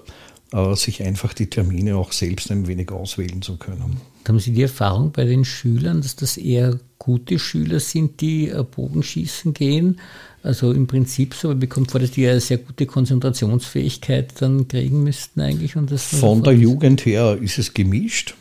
äh, 0.52 0.74
sich 0.74 1.02
einfach 1.02 1.34
die 1.34 1.50
Termine 1.50 1.96
auch 1.96 2.12
selbst 2.12 2.50
ein 2.50 2.66
wenig 2.66 2.90
auswählen 2.90 3.42
zu 3.42 3.56
können. 3.56 4.00
Haben 4.26 4.38
Sie 4.38 4.52
die 4.52 4.62
Erfahrung 4.62 5.12
bei 5.12 5.24
den 5.24 5.44
Schülern, 5.44 6.00
dass 6.00 6.16
das 6.16 6.36
eher 6.36 6.80
gute 7.08 7.38
Schüler 7.38 7.80
sind, 7.80 8.20
die 8.20 8.50
äh, 8.50 8.62
Bogenschießen 8.62 9.54
gehen? 9.54 9.98
Also 10.42 10.72
im 10.72 10.86
Prinzip 10.86 11.32
so, 11.32 11.48
man 11.48 11.58
bekommt 11.58 11.90
vor, 11.90 12.00
dass 12.00 12.10
die 12.10 12.28
eine 12.28 12.40
sehr 12.40 12.58
gute 12.58 12.84
Konzentrationsfähigkeit 12.84 14.34
dann 14.40 14.68
kriegen 14.68 15.04
müssten 15.04 15.40
eigentlich. 15.40 15.74
Und 15.74 15.90
das 15.90 16.04
Von 16.04 16.42
der 16.42 16.52
Jugend 16.52 17.06
her 17.06 17.38
ist 17.40 17.56
es 17.56 17.72
gemischt. 17.72 18.34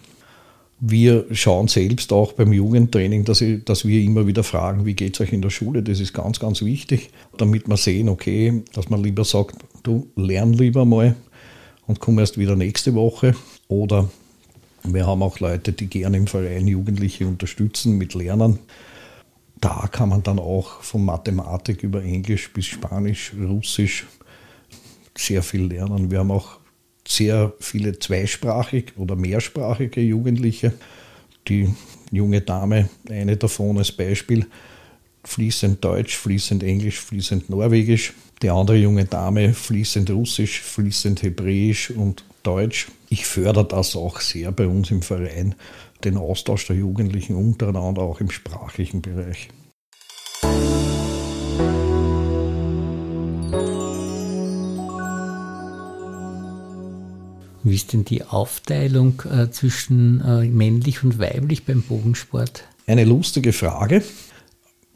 Wir 0.81 1.25
schauen 1.31 1.69
selbst 1.69 2.11
auch 2.11 2.33
beim 2.33 2.51
Jugendtraining, 2.51 3.23
dass, 3.23 3.39
ich, 3.39 3.63
dass 3.63 3.87
wir 3.87 4.01
immer 4.01 4.27
wieder 4.27 4.43
fragen, 4.43 4.85
wie 4.85 4.95
geht 4.95 5.15
es 5.15 5.21
euch 5.21 5.31
in 5.31 5.41
der 5.41 5.49
Schule? 5.49 5.81
Das 5.81 6.01
ist 6.01 6.13
ganz, 6.13 6.37
ganz 6.39 6.61
wichtig, 6.61 7.09
damit 7.37 7.69
wir 7.69 7.77
sehen, 7.77 8.09
okay, 8.09 8.63
dass 8.73 8.89
man 8.89 9.01
lieber 9.01 9.23
sagt, 9.23 9.55
du 9.83 10.07
lern 10.17 10.51
lieber 10.51 10.83
mal 10.83 11.15
und 11.87 12.01
komm 12.01 12.19
erst 12.19 12.37
wieder 12.37 12.57
nächste 12.57 12.93
Woche. 12.95 13.33
Oder 13.69 14.09
wir 14.93 15.07
haben 15.07 15.23
auch 15.23 15.39
Leute, 15.39 15.73
die 15.73 15.87
gerne 15.87 16.17
im 16.17 16.27
Verein 16.27 16.67
Jugendliche 16.67 17.27
unterstützen 17.27 17.97
mit 17.97 18.13
Lernen 18.13 18.59
da 19.61 19.87
kann 19.91 20.09
man 20.09 20.23
dann 20.23 20.39
auch 20.39 20.81
von 20.81 21.03
Mathematik 21.05 21.83
über 21.83 22.03
Englisch 22.03 22.51
bis 22.53 22.65
Spanisch, 22.65 23.33
Russisch 23.39 24.05
sehr 25.17 25.41
viel 25.41 25.63
lernen. 25.63 26.11
Wir 26.11 26.19
haben 26.19 26.31
auch 26.31 26.59
sehr 27.07 27.53
viele 27.59 27.97
zweisprachig 27.97 28.93
oder 28.97 29.15
mehrsprachige 29.15 30.01
Jugendliche. 30.01 30.73
Die 31.47 31.73
junge 32.11 32.41
Dame, 32.41 32.89
eine 33.09 33.37
davon 33.37 33.77
als 33.77 33.91
Beispiel, 33.91 34.45
fließend 35.23 35.83
Deutsch, 35.83 36.15
fließend 36.15 36.61
Englisch, 36.61 36.99
fließend 36.99 37.49
Norwegisch. 37.49 38.13
Die 38.41 38.49
andere 38.49 38.77
junge 38.77 39.05
Dame 39.05 39.53
fließend 39.53 40.11
Russisch, 40.11 40.61
fließend 40.61 41.23
Hebräisch 41.23 41.89
und 41.89 42.23
Deutsch. 42.43 42.87
Ich 43.09 43.25
fördere 43.25 43.65
das 43.65 43.95
auch 43.95 44.19
sehr 44.19 44.51
bei 44.51 44.67
uns 44.67 44.91
im 44.91 45.01
Verein, 45.01 45.55
den 46.03 46.17
Austausch 46.17 46.67
der 46.67 46.75
Jugendlichen 46.75 47.35
untereinander 47.35 48.01
auch 48.01 48.19
im 48.19 48.29
sprachlichen 48.29 49.01
Bereich. 49.01 49.49
Wie 57.63 57.75
ist 57.75 57.93
denn 57.93 58.05
die 58.05 58.23
Aufteilung 58.23 59.21
äh, 59.29 59.49
zwischen 59.51 60.21
äh, 60.21 60.45
männlich 60.47 61.03
und 61.03 61.19
weiblich 61.19 61.65
beim 61.65 61.81
Bogensport? 61.81 62.63
Eine 62.87 63.03
lustige 63.03 63.51
Frage. 63.51 64.03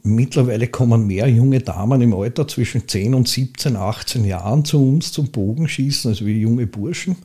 Mittlerweile 0.04 0.68
kommen 0.68 1.06
mehr 1.06 1.28
junge 1.28 1.60
Damen 1.60 2.02
im 2.02 2.14
Alter 2.14 2.48
zwischen 2.48 2.88
10 2.88 3.14
und 3.14 3.28
17, 3.28 3.76
18 3.76 4.26
Jahren 4.26 4.66
zu 4.66 4.84
uns 4.84 5.12
zum 5.12 5.32
Bogenschießen, 5.32 6.12
also 6.12 6.26
wie 6.26 6.40
junge 6.40 6.66
Burschen. 6.66 7.18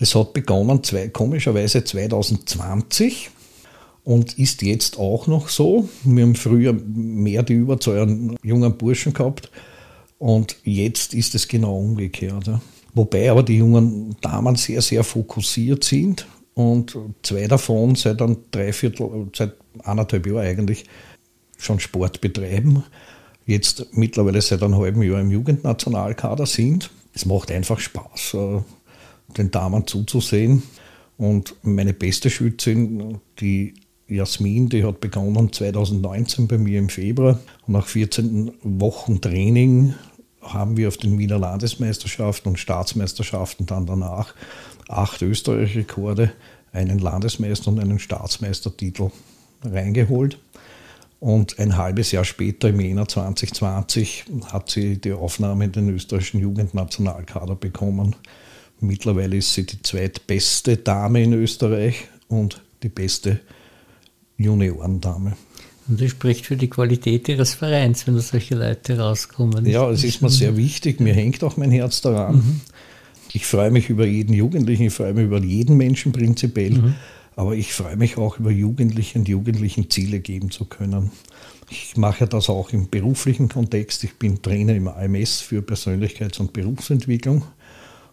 Das 0.00 0.14
hat 0.14 0.32
begonnen 0.32 0.84
zwei, 0.84 1.08
komischerweise 1.08 1.82
2020 1.82 3.30
und 4.04 4.38
ist 4.38 4.62
jetzt 4.62 4.96
auch 4.96 5.26
noch 5.26 5.48
so. 5.48 5.88
Wir 6.04 6.22
haben 6.22 6.36
früher 6.36 6.72
mehr 6.72 7.42
die 7.42 7.54
Überzahl 7.54 7.98
an 8.02 8.36
jungen 8.44 8.78
Burschen 8.78 9.12
gehabt 9.12 9.50
und 10.18 10.56
jetzt 10.62 11.14
ist 11.14 11.34
es 11.34 11.48
genau 11.48 11.78
umgekehrt. 11.78 12.48
Wobei 12.94 13.28
aber 13.28 13.42
die 13.42 13.58
jungen 13.58 14.16
Damen 14.20 14.54
sehr, 14.54 14.82
sehr 14.82 15.02
fokussiert 15.02 15.82
sind 15.82 16.28
und 16.54 16.96
zwei 17.24 17.48
davon 17.48 17.96
seit 17.96 18.22
ein 18.22 18.36
Dreiviertel, 18.52 19.28
seit 19.34 19.54
anderthalb 19.82 20.28
Jahren 20.28 20.46
eigentlich 20.46 20.84
schon 21.56 21.80
Sport 21.80 22.20
betreiben. 22.20 22.84
Jetzt 23.46 23.88
mittlerweile 23.92 24.40
seit 24.42 24.62
einem 24.62 24.76
halben 24.76 25.02
Jahr 25.02 25.20
im 25.20 25.32
Jugendnationalkader 25.32 26.46
sind. 26.46 26.90
Es 27.14 27.26
macht 27.26 27.50
einfach 27.50 27.80
Spaß, 27.80 28.34
äh, 28.34 28.60
den 29.36 29.50
Damen 29.50 29.86
zuzusehen. 29.86 30.62
Und 31.16 31.54
meine 31.62 31.92
beste 31.92 32.30
Schützin, 32.30 33.18
die 33.40 33.74
Jasmin, 34.08 34.68
die 34.68 34.84
hat 34.84 35.00
begonnen 35.00 35.52
2019 35.52 36.48
bei 36.48 36.58
mir 36.58 36.78
im 36.78 36.88
Februar. 36.88 37.38
Und 37.66 37.74
nach 37.74 37.86
14 37.86 38.52
Wochen 38.62 39.20
Training 39.20 39.94
haben 40.40 40.76
wir 40.76 40.88
auf 40.88 40.96
den 40.96 41.18
Wiener 41.18 41.38
Landesmeisterschaften 41.38 42.50
und 42.50 42.58
Staatsmeisterschaften 42.58 43.66
dann 43.66 43.86
danach 43.86 44.34
acht 44.88 45.20
Österreich-Rekorde, 45.20 46.32
einen 46.72 46.98
Landesmeister 46.98 47.68
und 47.68 47.80
einen 47.80 47.98
Staatsmeistertitel 47.98 49.10
reingeholt. 49.62 50.38
Und 51.20 51.58
ein 51.58 51.76
halbes 51.76 52.12
Jahr 52.12 52.24
später, 52.24 52.68
im 52.68 52.80
Jänner 52.80 53.08
2020, 53.08 54.26
hat 54.52 54.70
sie 54.70 54.98
die 54.98 55.12
Aufnahme 55.12 55.64
in 55.64 55.72
den 55.72 55.88
österreichischen 55.90 56.40
Jugendnationalkader 56.40 57.56
bekommen. 57.56 58.14
Mittlerweile 58.80 59.36
ist 59.36 59.54
sie 59.54 59.66
die 59.66 59.82
zweitbeste 59.82 60.76
Dame 60.76 61.22
in 61.22 61.32
Österreich 61.32 62.08
und 62.28 62.62
die 62.82 62.88
beste 62.88 63.40
Juniorendame. 64.36 65.36
Und 65.88 66.00
das 66.00 66.10
spricht 66.10 66.46
für 66.46 66.56
die 66.56 66.68
Qualität 66.68 67.28
Ihres 67.28 67.54
Vereins, 67.54 68.06
wenn 68.06 68.14
da 68.14 68.20
solche 68.20 68.54
Leute 68.54 68.98
rauskommen. 68.98 69.64
Ja, 69.66 69.90
es 69.90 70.04
ist 70.04 70.22
mir 70.22 70.28
sehr 70.28 70.56
wichtig. 70.56 71.00
Mir 71.00 71.14
hängt 71.14 71.42
auch 71.42 71.56
mein 71.56 71.70
Herz 71.70 72.02
daran. 72.02 72.36
Mhm. 72.36 72.60
Ich 73.32 73.46
freue 73.46 73.70
mich 73.70 73.88
über 73.90 74.06
jeden 74.06 74.34
Jugendlichen, 74.34 74.84
ich 74.84 74.94
freue 74.94 75.14
mich 75.14 75.24
über 75.24 75.40
jeden 75.40 75.76
Menschen 75.76 76.12
prinzipiell. 76.12 76.72
Mhm. 76.72 76.94
Aber 77.36 77.54
ich 77.54 77.72
freue 77.72 77.96
mich 77.96 78.16
auch 78.16 78.38
über 78.38 78.50
Jugendliche 78.50 79.18
und 79.18 79.28
Jugendlichen 79.28 79.90
Ziele 79.90 80.20
geben 80.20 80.50
zu 80.50 80.64
können. 80.64 81.10
Ich 81.70 81.96
mache 81.96 82.26
das 82.26 82.48
auch 82.48 82.72
im 82.72 82.88
beruflichen 82.88 83.48
Kontext. 83.48 84.02
Ich 84.04 84.14
bin 84.14 84.42
Trainer 84.42 84.74
im 84.74 84.88
AMS 84.88 85.40
für 85.40 85.60
Persönlichkeits- 85.60 86.40
und 86.40 86.52
Berufsentwicklung. 86.52 87.44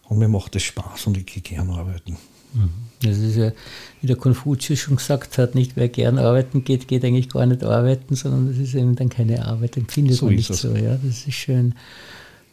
Und 0.08 0.18
mir 0.18 0.28
macht 0.28 0.56
es 0.56 0.62
Spaß 0.62 1.08
und 1.08 1.16
ich 1.16 1.26
gehe 1.26 1.42
gerne 1.42 1.72
arbeiten. 1.72 2.16
Mhm. 2.54 2.70
Das 3.02 3.18
ist 3.18 3.36
ja, 3.36 3.52
wie 4.00 4.06
der 4.06 4.16
Konfuzius 4.16 4.78
schon 4.78 4.96
gesagt 4.96 5.36
hat, 5.38 5.54
nicht 5.54 5.76
wer 5.76 5.88
gern 5.88 6.18
arbeiten 6.18 6.64
geht, 6.64 6.88
geht 6.88 7.04
eigentlich 7.04 7.28
gar 7.28 7.44
nicht 7.44 7.62
arbeiten, 7.62 8.14
sondern 8.14 8.48
das 8.48 8.56
ist 8.56 8.74
eben 8.74 8.96
dann 8.96 9.08
keine 9.08 9.44
Arbeit, 9.44 9.76
empfindet 9.76 10.16
so 10.16 10.26
man 10.26 10.36
nicht 10.36 10.54
so. 10.54 10.74
Ja, 10.74 10.96
das 10.96 11.26
ist 11.26 11.34
schön. 11.34 11.74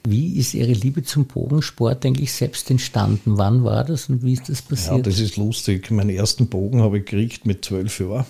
Wie 0.05 0.37
ist 0.37 0.53
Ihre 0.53 0.73
Liebe 0.73 1.03
zum 1.03 1.25
Bogensport 1.25 2.05
eigentlich 2.05 2.33
selbst 2.33 2.69
entstanden? 2.69 3.37
Wann 3.37 3.63
war 3.63 3.85
das 3.85 4.09
und 4.09 4.23
wie 4.23 4.33
ist 4.33 4.49
das 4.49 4.61
passiert? 4.61 4.97
Ja, 4.97 5.03
das 5.03 5.19
ist 5.19 5.37
lustig. 5.37 5.89
Meinen 5.91 6.09
ersten 6.09 6.47
Bogen 6.47 6.81
habe 6.81 6.97
ich 6.97 7.05
gekriegt 7.05 7.45
mit 7.45 7.63
zwölf 7.63 8.01
Jahren. 8.01 8.25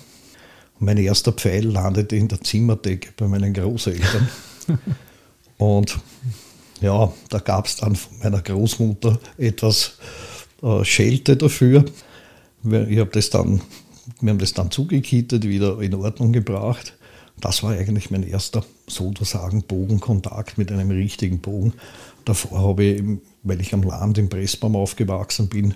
Und 0.80 0.86
mein 0.86 0.98
erster 0.98 1.32
Pfeil 1.32 1.66
landete 1.66 2.16
in 2.16 2.28
der 2.28 2.42
Zimmerdecke 2.42 3.10
bei 3.18 3.28
meinen 3.28 3.54
Großeltern. 3.54 4.30
und 5.58 5.98
ja, 6.84 7.12
da 7.30 7.40
gab 7.40 7.66
es 7.66 7.78
dann 7.78 7.96
von 7.96 8.20
meiner 8.20 8.42
Großmutter 8.42 9.18
etwas 9.38 9.98
äh, 10.62 10.84
Schelte 10.84 11.38
dafür. 11.38 11.86
Ich 12.64 13.00
hab 13.00 13.12
das 13.14 13.30
dann, 13.30 13.62
wir 14.22 14.32
haben 14.32 14.40
das 14.40 14.54
dann 14.54 14.70
zugekittet, 14.70 15.44
wieder 15.48 15.80
in 15.82 15.96
Ordnung 15.96 16.34
gebracht. 16.34 16.94
Das 17.40 17.64
war 17.64 17.72
eigentlich 17.72 18.12
mein 18.12 18.24
erster, 18.24 18.64
sozusagen, 18.88 19.64
Bogenkontakt 19.64 20.58
mit 20.58 20.72
einem 20.72 20.92
richtigen 20.92 21.40
Bogen. 21.40 21.74
Davor 22.26 22.62
habe 22.62 22.84
ich, 22.84 23.04
weil 23.44 23.62
ich 23.62 23.74
am 23.74 23.84
Land 23.84 24.18
im 24.18 24.30
Pressbaum 24.30 24.76
aufgewachsen 24.76 25.50
bin, 25.50 25.76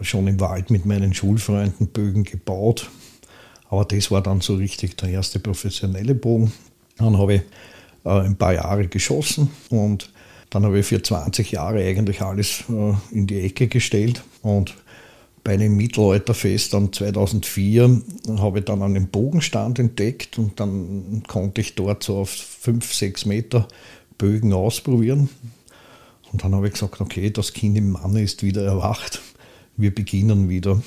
schon 0.00 0.26
im 0.28 0.40
Wald 0.40 0.70
mit 0.70 0.86
meinen 0.86 1.14
Schulfreunden 1.14 1.88
Bögen 1.88 2.24
gebaut. 2.24 2.90
Aber 3.68 3.84
das 3.84 4.10
war 4.10 4.22
dann 4.22 4.40
so 4.40 4.56
richtig 4.56 4.96
der 4.96 5.08
erste 5.08 5.40
professionelle 5.40 6.14
Bogen. 6.14 6.52
Dann 6.96 7.18
habe 7.18 7.34
ich 7.34 7.42
äh, 8.04 8.20
ein 8.20 8.36
paar 8.36 8.54
Jahre 8.54 8.88
geschossen 8.88 9.50
und 9.70 10.10
dann 10.54 10.64
habe 10.64 10.78
ich 10.78 10.86
für 10.86 11.02
20 11.02 11.50
Jahre 11.50 11.84
eigentlich 11.84 12.22
alles 12.22 12.62
äh, 12.70 12.94
in 13.10 13.26
die 13.26 13.40
Ecke 13.40 13.66
gestellt 13.66 14.22
und 14.40 14.76
bei 15.42 15.54
einem 15.54 15.76
Mittelalterfest 15.76 16.72
dann 16.72 16.92
2004 16.92 18.02
habe 18.38 18.60
ich 18.60 18.64
dann 18.64 18.80
einen 18.80 19.08
Bogenstand 19.08 19.80
entdeckt 19.80 20.38
und 20.38 20.60
dann 20.60 21.24
konnte 21.26 21.60
ich 21.60 21.74
dort 21.74 22.04
so 22.04 22.18
auf 22.18 22.30
5, 22.30 22.94
6 22.94 23.26
Meter 23.26 23.66
Bögen 24.16 24.52
ausprobieren. 24.52 25.28
Und 26.32 26.44
dann 26.44 26.54
habe 26.54 26.68
ich 26.68 26.74
gesagt, 26.74 27.00
okay, 27.00 27.30
das 27.30 27.52
Kind 27.52 27.76
im 27.76 27.90
Mann 27.90 28.16
ist 28.16 28.42
wieder 28.44 28.64
erwacht. 28.64 29.20
Wir 29.76 29.94
beginnen 29.94 30.48
wieder. 30.48 30.80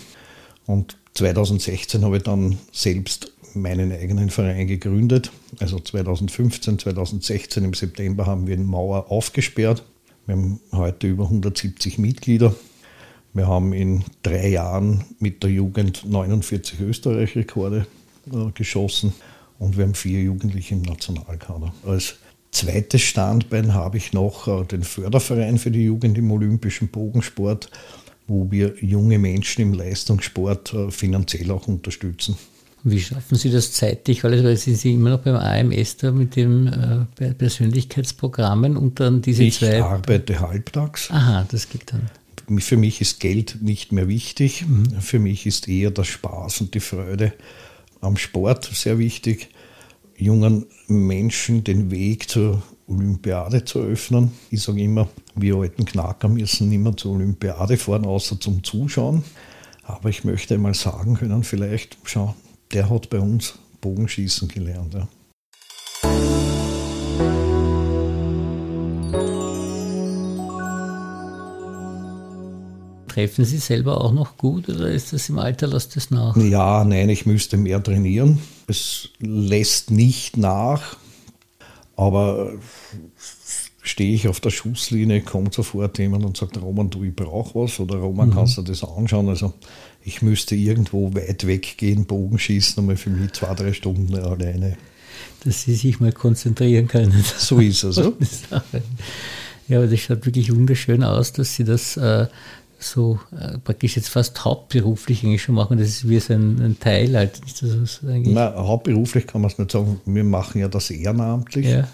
Und 0.65 0.97
2016 1.13 2.03
habe 2.03 2.17
ich 2.17 2.23
dann 2.23 2.57
selbst 2.71 3.33
meinen 3.53 3.91
eigenen 3.91 4.29
Verein 4.29 4.67
gegründet. 4.67 5.31
Also 5.59 5.79
2015, 5.79 6.79
2016 6.79 7.63
im 7.63 7.73
September 7.73 8.25
haben 8.25 8.47
wir 8.47 8.55
in 8.55 8.65
Mauer 8.65 9.11
aufgesperrt. 9.11 9.83
Wir 10.25 10.35
haben 10.35 10.59
heute 10.71 11.07
über 11.07 11.25
170 11.25 11.97
Mitglieder. 11.97 12.53
Wir 13.33 13.47
haben 13.47 13.73
in 13.73 14.03
drei 14.23 14.49
Jahren 14.49 15.05
mit 15.19 15.43
der 15.43 15.51
Jugend 15.51 16.03
49 16.09 16.79
Österreich-Rekorde 16.79 17.85
äh, 18.31 18.51
geschossen 18.53 19.13
und 19.59 19.77
wir 19.77 19.85
haben 19.85 19.93
vier 19.93 20.21
Jugendliche 20.21 20.75
im 20.75 20.81
Nationalkader. 20.81 21.73
Als 21.85 22.15
zweites 22.51 23.01
Standbein 23.01 23.73
habe 23.73 23.97
ich 23.97 24.13
noch 24.13 24.47
äh, 24.47 24.65
den 24.65 24.83
Förderverein 24.83 25.57
für 25.57 25.71
die 25.71 25.83
Jugend 25.83 26.17
im 26.17 26.31
olympischen 26.31 26.87
Bogensport, 26.89 27.69
wo 28.27 28.49
wir 28.51 28.75
junge 28.81 29.19
Menschen 29.19 29.61
im 29.61 29.73
Leistungssport 29.73 30.73
äh, 30.73 30.91
finanziell 30.91 31.51
auch 31.51 31.67
unterstützen. 31.67 32.37
Wie 32.89 33.01
schaffen 33.01 33.35
Sie 33.37 33.51
das 33.51 33.73
zeitlich? 33.73 34.23
Weil 34.23 34.55
Sie 34.55 34.75
sind 34.75 34.93
immer 34.93 35.09
noch 35.11 35.19
beim 35.19 35.35
AMS 35.35 35.97
da 35.97 36.11
mit 36.11 36.35
den 36.35 36.67
äh, 37.19 37.33
Persönlichkeitsprogrammen 37.33 38.77
und 38.77 38.99
dann 38.99 39.21
diese 39.21 39.43
ich 39.43 39.59
zwei. 39.59 39.77
Ich 39.77 39.83
arbeite 39.83 40.39
halbtags. 40.39 41.11
Aha, 41.11 41.45
das 41.51 41.69
geht 41.69 41.91
dann. 41.91 42.09
Für 42.59 42.77
mich 42.77 43.01
ist 43.01 43.19
Geld 43.19 43.57
nicht 43.61 43.91
mehr 43.91 44.07
wichtig. 44.07 44.65
Mhm. 44.65 45.01
Für 45.01 45.19
mich 45.19 45.45
ist 45.45 45.67
eher 45.67 45.91
der 45.91 46.05
Spaß 46.05 46.61
und 46.61 46.73
die 46.75 46.79
Freude 46.79 47.33
am 47.99 48.15
Sport 48.15 48.69
sehr 48.73 48.99
wichtig. 48.99 49.49
Jungen 50.15 50.65
Menschen 50.87 51.65
den 51.65 51.91
Weg 51.91 52.29
zur 52.29 52.63
Olympiade 52.87 53.65
zu 53.65 53.81
öffnen. 53.81 54.31
Ich 54.49 54.61
sage 54.61 54.81
immer, 54.81 55.09
wir 55.35 55.57
alten 55.57 55.83
Knacker 55.83 56.29
müssen 56.29 56.69
nicht 56.69 56.79
mehr 56.79 56.95
zur 56.95 57.15
Olympiade 57.15 57.75
fahren, 57.75 58.05
außer 58.05 58.39
zum 58.39 58.63
Zuschauen. 58.63 59.23
Aber 59.83 60.09
ich 60.09 60.23
möchte 60.23 60.53
einmal 60.53 60.73
sagen 60.73 61.15
können, 61.15 61.43
vielleicht, 61.43 61.97
schau, 62.03 62.33
der 62.71 62.89
hat 62.89 63.09
bei 63.09 63.19
uns 63.19 63.57
Bogenschießen 63.81 64.47
gelernt. 64.47 64.93
Ja. 64.93 65.07
Treffen 73.07 73.45
Sie 73.45 73.57
selber 73.57 74.01
auch 74.01 74.11
noch 74.11 74.37
gut 74.37 74.69
oder 74.69 74.89
ist 74.89 75.11
das 75.11 75.27
im 75.29 75.39
Alter, 75.39 75.65
lässt 75.65 75.95
das 75.95 76.11
nach? 76.11 76.37
Ja, 76.37 76.83
nein, 76.83 77.09
ich 77.09 77.25
müsste 77.25 77.57
mehr 77.57 77.81
trainieren. 77.81 78.39
Es 78.67 79.09
lässt 79.19 79.89
nicht 79.89 80.37
nach, 80.37 80.97
aber 81.95 82.53
stehe 83.81 84.13
ich 84.13 84.27
auf 84.27 84.39
der 84.39 84.51
Schusslinie, 84.51 85.21
kommt 85.21 85.53
sofort 85.55 85.97
jemand 85.97 86.25
und 86.25 86.37
sagt, 86.37 86.61
Roman, 86.61 86.91
du, 86.91 87.03
ich 87.03 87.15
brauche 87.15 87.55
was 87.59 87.79
oder 87.79 87.95
Roman, 87.95 88.29
mhm. 88.29 88.33
kannst 88.33 88.57
du 88.57 88.61
das 88.61 88.83
anschauen? 88.83 89.29
Also 89.29 89.53
ich 90.07 90.21
müsste 90.21 90.55
irgendwo 90.55 91.13
weit 91.13 91.45
weggehen, 91.45 92.05
Bogen 92.05 92.39
schießen, 92.39 92.79
einmal 92.79 92.95
für 92.95 93.09
mich 93.09 93.33
zwei, 93.33 93.53
drei 93.53 93.73
Stunden 93.73 94.15
alleine. 94.15 94.77
Dass 95.43 95.63
Sie 95.63 95.75
sich 95.75 95.99
mal 95.99 96.13
konzentrieren 96.13 96.87
können. 96.87 97.23
So 97.37 97.59
ist 97.59 97.83
es. 97.83 97.97
Ja, 98.51 98.63
ja 99.67 99.77
aber 99.79 99.87
das 99.87 99.99
schaut 99.99 100.25
wirklich 100.25 100.55
wunderschön 100.55 101.03
aus, 101.03 101.33
dass 101.33 101.55
Sie 101.55 101.65
das 101.65 101.97
äh, 101.97 102.27
so 102.79 103.19
äh, 103.37 103.57
praktisch 103.57 103.97
jetzt 103.97 104.07
fast 104.07 104.45
hauptberuflich 104.45 105.25
eigentlich 105.25 105.43
schon 105.43 105.55
machen. 105.55 105.77
Das 105.77 105.89
ist 105.89 106.07
wie 106.07 106.19
so 106.21 106.33
ein, 106.33 106.61
ein 106.61 106.79
Teil 106.79 107.13
halt. 107.13 107.41
Ist 107.45 107.63
das 107.63 107.99
eigentlich? 108.07 108.33
Nein, 108.33 108.53
hauptberuflich 108.55 109.27
kann 109.27 109.41
man 109.41 109.51
es 109.51 109.57
nicht 109.57 109.71
sagen. 109.71 109.99
Wir 110.05 110.23
machen 110.23 110.61
ja 110.61 110.69
das 110.69 110.89
ehrenamtlich. 110.89 111.67
Ja. 111.67 111.85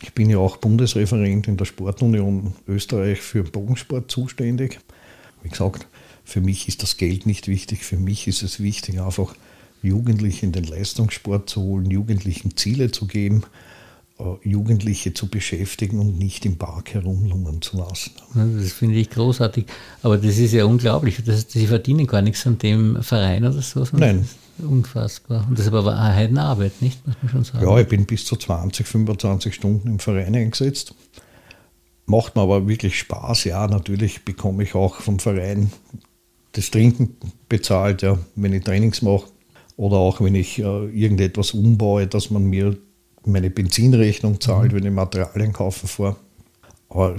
Ich 0.00 0.14
bin 0.14 0.30
ja 0.30 0.38
auch 0.38 0.56
Bundesreferent 0.56 1.48
in 1.48 1.58
der 1.58 1.66
Sportunion 1.66 2.54
Österreich 2.66 3.20
für 3.20 3.42
Bogensport 3.44 4.10
zuständig. 4.10 4.80
Wie 5.42 5.50
gesagt, 5.50 5.86
für 6.24 6.40
mich 6.40 6.68
ist 6.68 6.82
das 6.82 6.96
Geld 6.96 7.26
nicht 7.26 7.48
wichtig. 7.48 7.84
Für 7.84 7.96
mich 7.96 8.26
ist 8.28 8.42
es 8.42 8.60
wichtig, 8.60 9.00
einfach 9.00 9.34
Jugendliche 9.82 10.46
in 10.46 10.52
den 10.52 10.64
Leistungssport 10.64 11.50
zu 11.50 11.62
holen, 11.62 11.90
Jugendlichen 11.90 12.56
Ziele 12.56 12.90
zu 12.92 13.06
geben, 13.06 13.42
äh, 14.18 14.48
Jugendliche 14.48 15.12
zu 15.12 15.28
beschäftigen 15.28 15.98
und 15.98 16.18
nicht 16.18 16.46
im 16.46 16.56
Park 16.56 16.94
herumlungern 16.94 17.60
zu 17.60 17.78
lassen. 17.78 18.12
Das 18.34 18.72
finde 18.72 18.96
ich 18.96 19.10
großartig. 19.10 19.66
Aber 20.02 20.18
das 20.18 20.38
ist 20.38 20.52
ja 20.52 20.64
unglaublich. 20.64 21.18
Das, 21.24 21.46
Sie 21.48 21.66
verdienen 21.66 22.06
gar 22.06 22.22
nichts 22.22 22.46
an 22.46 22.58
dem 22.58 23.02
Verein 23.02 23.44
oder 23.44 23.60
so. 23.60 23.84
Nein. 23.92 24.28
unfassbar. 24.58 25.46
Und 25.48 25.58
das 25.58 25.66
ist 25.66 25.72
aber 25.72 25.98
eine 25.98 26.14
Heidenarbeit, 26.14 26.80
nicht? 26.80 27.04
Muss 27.06 27.16
man 27.22 27.30
schon 27.30 27.44
sagen. 27.44 27.66
Ja, 27.66 27.78
ich 27.78 27.88
bin 27.88 28.06
bis 28.06 28.24
zu 28.24 28.36
20, 28.36 28.86
25 28.86 29.54
Stunden 29.54 29.88
im 29.88 29.98
Verein 29.98 30.34
eingesetzt. 30.36 30.94
Macht 32.06 32.36
mir 32.36 32.42
aber 32.42 32.68
wirklich 32.68 32.98
Spaß. 32.98 33.44
Ja, 33.44 33.66
natürlich 33.66 34.24
bekomme 34.24 34.62
ich 34.62 34.74
auch 34.74 34.96
vom 34.96 35.18
Verein 35.18 35.72
das 36.52 36.70
Trinken 36.70 37.16
bezahlt, 37.48 38.02
ja, 38.02 38.18
wenn 38.36 38.52
ich 38.52 38.64
Trainings 38.64 39.02
mache 39.02 39.26
oder 39.76 39.96
auch 39.96 40.20
wenn 40.20 40.34
ich 40.34 40.58
äh, 40.58 40.62
irgendetwas 40.62 41.52
umbaue, 41.52 42.06
dass 42.06 42.30
man 42.30 42.44
mir 42.44 42.76
meine 43.24 43.50
Benzinrechnung 43.50 44.40
zahlt, 44.40 44.72
mhm. 44.72 44.76
wenn 44.76 44.86
ich 44.86 44.92
Materialien 44.92 45.52
kaufen 45.52 45.88
fahre. 45.88 46.16
Aber 46.88 47.16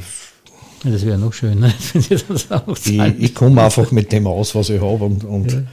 das 0.83 1.05
wäre 1.05 1.17
noch 1.17 1.33
schöner, 1.33 1.73
wenn 1.93 2.01
Sie 2.01 2.15
das 2.15 2.51
auch 2.51 2.77
zahlen. 2.77 3.15
Ich, 3.17 3.23
ich 3.25 3.35
komme 3.35 3.61
einfach 3.63 3.91
mit 3.91 4.11
dem 4.11 4.27
aus, 4.27 4.53
was 4.53 4.69
ich 4.69 4.81
habe 4.81 5.05
und, 5.05 5.23
und 5.23 5.51
ja. 5.51 5.63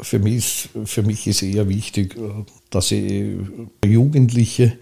für, 0.00 0.18
mich 0.18 0.36
ist, 0.36 0.68
für 0.84 1.02
mich 1.02 1.26
ist 1.26 1.42
eher 1.42 1.68
wichtig, 1.68 2.16
äh, 2.16 2.44
dass 2.70 2.90
ich 2.90 3.36
Jugendliche 3.84 4.78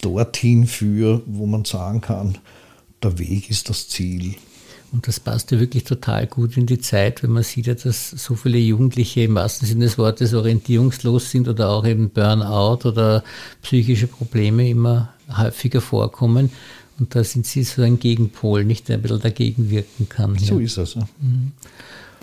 dorthin 0.00 0.66
führe, 0.66 1.22
wo 1.26 1.46
man 1.46 1.64
sagen 1.64 2.00
kann, 2.00 2.38
der 3.02 3.18
Weg 3.18 3.50
ist 3.50 3.68
das 3.68 3.88
Ziel. 3.88 4.34
Und 4.94 5.08
das 5.08 5.18
passt 5.18 5.50
ja 5.50 5.58
wirklich 5.58 5.82
total 5.82 6.28
gut 6.28 6.56
in 6.56 6.66
die 6.66 6.78
Zeit, 6.78 7.24
wenn 7.24 7.32
man 7.32 7.42
sieht 7.42 7.66
ja, 7.66 7.74
dass 7.74 8.10
so 8.10 8.36
viele 8.36 8.58
Jugendliche 8.58 9.22
im 9.22 9.34
wahrsten 9.34 9.66
Sinne 9.66 9.86
des 9.86 9.98
Wortes 9.98 10.34
orientierungslos 10.34 11.32
sind 11.32 11.48
oder 11.48 11.70
auch 11.70 11.84
eben 11.84 12.10
Burnout 12.10 12.88
oder 12.88 13.24
psychische 13.60 14.06
Probleme 14.06 14.68
immer 14.68 15.12
häufiger 15.36 15.80
vorkommen. 15.80 16.52
Und 17.00 17.16
da 17.16 17.24
sind 17.24 17.44
Sie 17.44 17.64
so 17.64 17.82
ein 17.82 17.98
Gegenpol, 17.98 18.64
nicht 18.64 18.88
der 18.88 18.98
ein 18.98 19.02
bisschen 19.02 19.20
dagegen 19.20 19.68
wirken 19.68 20.08
kann. 20.08 20.38
So 20.38 20.60
ja. 20.60 20.64
ist 20.64 20.78
es. 20.78 20.94
Ja. 20.94 21.08
Mhm. 21.20 21.50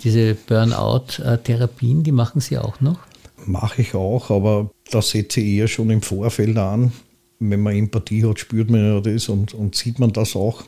Diese 0.02 0.34
Burnout-Therapien, 0.34 2.04
die 2.04 2.12
machen 2.12 2.40
Sie 2.40 2.56
auch 2.56 2.80
noch? 2.80 3.00
Mache 3.44 3.82
ich 3.82 3.94
auch, 3.94 4.30
aber 4.30 4.70
da 4.90 5.02
setze 5.02 5.40
ich 5.40 5.58
eher 5.58 5.68
schon 5.68 5.90
im 5.90 6.00
Vorfeld 6.00 6.56
an. 6.56 6.92
Wenn 7.38 7.60
man 7.60 7.76
Empathie 7.76 8.24
hat, 8.24 8.38
spürt 8.38 8.70
man 8.70 8.80
ja 8.80 9.00
das 9.02 9.28
und, 9.28 9.52
und 9.52 9.74
sieht 9.74 9.98
man 9.98 10.14
das 10.14 10.34
auch. 10.34 10.64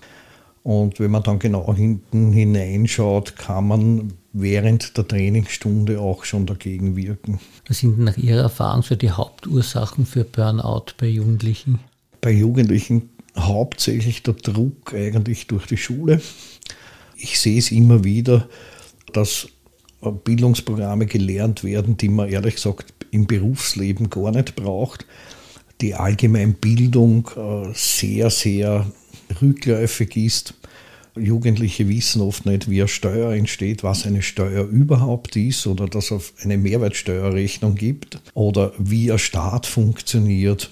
Und 0.65 0.99
wenn 0.99 1.11
man 1.11 1.23
dann 1.23 1.39
genau 1.39 1.75
hinten 1.75 2.33
hineinschaut, 2.33 3.37
kann 3.37 3.69
man 3.69 4.15
während 4.33 4.97
der 4.97 5.07
Trainingsstunde 5.07 6.01
auch 6.01 6.25
schon 6.25 6.47
dagegen 6.47 6.97
wirken. 6.97 7.39
Was 7.69 7.81
sind 7.81 7.99
nach 7.99 8.17
Ihrer 8.17 8.45
Erfahrung 8.45 8.83
so 8.83 8.97
die 8.97 9.11
Hauptursachen 9.11 10.07
für 10.07 10.25
Burnout 10.25 10.87
bei 10.97 11.07
Jugendlichen? 11.07 11.81
Bei 12.23 12.31
Jugendlichen 12.31 13.11
hauptsächlich 13.37 14.23
der 14.23 14.35
Druck 14.35 14.95
eigentlich 14.95 15.47
durch 15.49 15.67
die 15.67 15.77
Schule. 15.77 16.23
Ich 17.15 17.39
sehe 17.39 17.59
es 17.59 17.71
immer 17.71 18.03
wieder, 18.03 18.49
dass 19.13 19.49
Bildungsprogramme 20.01 21.05
gelernt 21.05 21.63
werden, 21.63 21.99
die 21.99 22.09
man 22.09 22.31
ehrlich 22.31 22.55
gesagt 22.55 22.95
im 23.11 23.27
Berufsleben 23.27 24.09
gar 24.09 24.31
nicht 24.31 24.57
braucht. 24.57 25.05
Die 25.83 25.95
Allgemeinbildung 25.95 27.29
äh, 27.37 27.73
sehr, 27.75 28.31
sehr 28.31 28.87
rückläufig 29.41 30.17
ist. 30.17 30.55
Jugendliche 31.17 31.89
wissen 31.89 32.23
oft 32.23 32.45
nicht, 32.45 32.69
wie 32.69 32.81
eine 32.81 32.89
Steuer 32.89 33.33
entsteht, 33.33 33.85
was 33.85 34.05
eine 34.05 34.23
Steuer 34.23 34.65
überhaupt 34.65 35.37
ist 35.37 35.67
oder 35.67 35.87
dass 35.87 36.11
es 36.11 36.35
eine 36.43 36.59
Mehrwertsteuerrechnung 36.59 37.77
gibt 37.77 38.21
oder 38.35 38.73
wie 38.79 39.13
ein 39.13 39.19
Staat 39.19 39.67
funktioniert. 39.67 40.71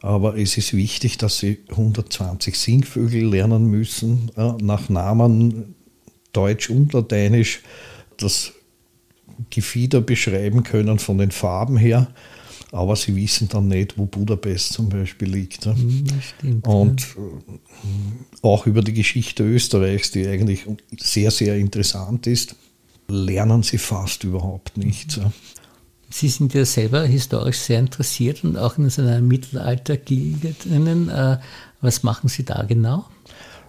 Aber 0.00 0.36
es 0.36 0.58
ist 0.58 0.74
wichtig, 0.74 1.16
dass 1.16 1.38
sie 1.38 1.60
120 1.70 2.58
Singvögel 2.58 3.24
lernen 3.24 3.66
müssen, 3.70 4.30
nach 4.60 4.88
Namen 4.88 5.74
Deutsch 6.32 6.68
und 6.68 6.92
Lateinisch, 6.92 7.60
das 8.16 8.52
Gefieder 9.50 10.00
beschreiben 10.00 10.62
können 10.62 10.98
von 10.98 11.18
den 11.18 11.30
Farben 11.30 11.76
her 11.76 12.08
aber 12.74 12.96
sie 12.96 13.14
wissen 13.14 13.48
dann 13.48 13.68
nicht, 13.68 13.96
wo 13.96 14.06
Budapest 14.06 14.72
zum 14.72 14.88
Beispiel 14.88 15.28
liegt. 15.28 15.66
Mhm, 15.66 16.04
stimmt, 16.20 16.66
und 16.66 17.00
ja. 17.00 17.22
Äh, 17.22 17.58
auch 18.42 18.66
über 18.66 18.82
die 18.82 18.92
Geschichte 18.92 19.44
Österreichs, 19.44 20.10
die 20.10 20.26
eigentlich 20.26 20.66
sehr, 20.98 21.30
sehr 21.30 21.56
interessant 21.56 22.26
ist, 22.26 22.56
lernen 23.08 23.62
sie 23.62 23.78
fast 23.78 24.24
überhaupt 24.24 24.76
nichts. 24.76 25.20
Sie 26.10 26.28
sind 26.28 26.52
ja 26.54 26.64
selber 26.64 27.04
historisch 27.04 27.58
sehr 27.58 27.78
interessiert 27.78 28.44
und 28.44 28.56
auch 28.56 28.76
in 28.76 28.90
so 28.90 29.02
einer 29.02 29.20
Mittelaltergilde 29.20 30.54
drinnen. 30.62 31.08
Äh, 31.08 31.38
was 31.80 32.02
machen 32.02 32.28
Sie 32.28 32.44
da 32.44 32.62
genau? 32.62 33.06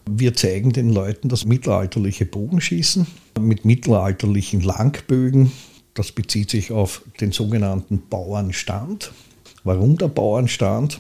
Wir 0.10 0.36
zeigen 0.36 0.72
den 0.72 0.90
Leuten 0.90 1.30
das 1.30 1.46
mittelalterliche 1.46 2.26
Bogenschießen 2.26 3.08
mit 3.40 3.66
mittelalterlichen 3.66 4.62
Langbögen, 4.62 5.52
das 5.96 6.12
bezieht 6.12 6.52
sich 6.52 6.72
auf 6.72 7.02
den 7.20 7.32
sogenannten 7.32 8.04
Bauernstand. 8.10 9.12
Warum 9.64 9.98
der 9.98 10.10
Bauernstand? 10.10 11.00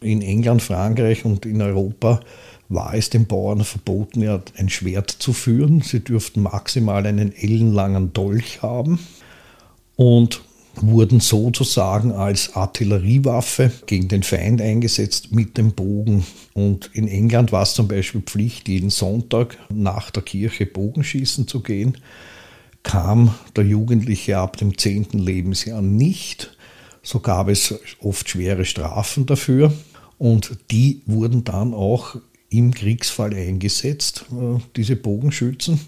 In 0.00 0.20
England, 0.20 0.60
Frankreich 0.60 1.24
und 1.24 1.46
in 1.46 1.62
Europa 1.62 2.20
war 2.68 2.94
es 2.94 3.08
den 3.08 3.26
Bauern 3.26 3.64
verboten, 3.64 4.28
ein 4.56 4.68
Schwert 4.68 5.10
zu 5.10 5.32
führen. 5.32 5.80
Sie 5.80 6.00
dürften 6.00 6.42
maximal 6.42 7.06
einen 7.06 7.32
ellenlangen 7.32 8.12
Dolch 8.12 8.60
haben 8.60 8.98
und 9.96 10.42
wurden 10.76 11.20
sozusagen 11.20 12.12
als 12.12 12.56
Artilleriewaffe 12.56 13.70
gegen 13.86 14.08
den 14.08 14.22
Feind 14.22 14.60
eingesetzt 14.60 15.32
mit 15.32 15.56
dem 15.56 15.72
Bogen. 15.72 16.26
Und 16.52 16.90
in 16.92 17.06
England 17.06 17.52
war 17.52 17.62
es 17.62 17.74
zum 17.74 17.86
Beispiel 17.86 18.22
Pflicht, 18.22 18.68
jeden 18.68 18.90
Sonntag 18.90 19.56
nach 19.72 20.10
der 20.10 20.22
Kirche 20.22 20.66
Bogenschießen 20.66 21.46
zu 21.46 21.60
gehen. 21.60 21.96
Kam 22.84 23.34
der 23.56 23.64
Jugendliche 23.64 24.38
ab 24.38 24.56
dem 24.56 24.78
10. 24.78 25.06
Lebensjahr 25.12 25.82
nicht, 25.82 26.56
so 27.02 27.18
gab 27.18 27.48
es 27.48 27.74
oft 28.00 28.28
schwere 28.28 28.64
Strafen 28.64 29.26
dafür. 29.26 29.72
Und 30.18 30.56
die 30.70 31.02
wurden 31.06 31.42
dann 31.42 31.74
auch 31.74 32.16
im 32.48 32.72
Kriegsfall 32.72 33.34
eingesetzt, 33.34 34.26
äh, 34.30 34.60
diese 34.76 34.96
Bogenschützen, 34.96 35.80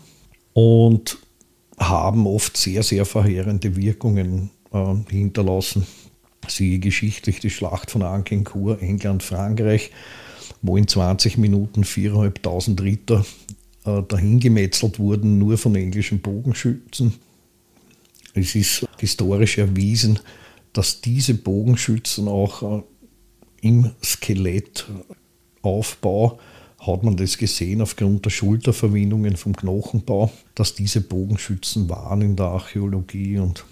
und 0.53 1.19
haben 1.79 2.27
oft 2.27 2.57
sehr, 2.57 2.83
sehr 2.83 3.05
verheerende 3.05 3.77
Wirkungen 3.77 4.51
äh, 4.73 4.95
hinterlassen. 5.09 5.87
Siehe 6.49 6.79
geschichtlich 6.79 7.41
die 7.41 7.51
Schlacht 7.51 7.91
von 7.91 8.03
Agincourt, 8.03 8.83
England, 8.83 9.23
Frankreich, 9.23 9.91
wo 10.63 10.77
in 10.77 10.89
20 10.89 11.39
Minuten 11.39 11.85
4.500 11.85 12.83
Ritter 12.83 13.25
äh, 13.87 14.03
dahingemetzelt 14.07 14.99
wurden, 14.99 15.39
nur 15.39 15.57
von 15.57 15.75
englischen 15.75 16.21
Bogenschützen. 16.21 17.15
Es 18.35 18.55
ist 18.55 18.87
historisch 18.99 19.57
erwiesen, 19.59 20.19
dass 20.73 21.01
diese 21.01 21.35
Bogenschützen 21.35 22.29
auch 22.29 22.83
im 23.63 23.93
Skelettaufbau 24.05 26.39
hat 26.79 27.03
man 27.03 27.17
das 27.17 27.39
gesehen 27.39 27.81
aufgrund 27.81 28.25
der 28.25 28.31
Schulterverwindungen 28.31 29.37
vom 29.37 29.57
Knochenbau, 29.57 30.31
dass 30.55 30.75
diese 30.75 31.01
Bogenschützen 31.01 31.89
waren 31.89 32.23
in 32.23 32.37
der 32.37 32.47
Archäologie 32.47 33.39
und 33.39 33.65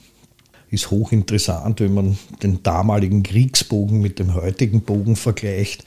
ist 0.71 0.91
hochinteressant, 0.91 1.81
wenn 1.81 1.95
man 1.95 2.19
den 2.43 2.63
damaligen 2.63 3.23
Kriegsbogen 3.23 4.01
mit 4.01 4.19
dem 4.19 4.35
heutigen 4.35 4.81
Bogen 4.81 5.17
vergleicht, 5.17 5.85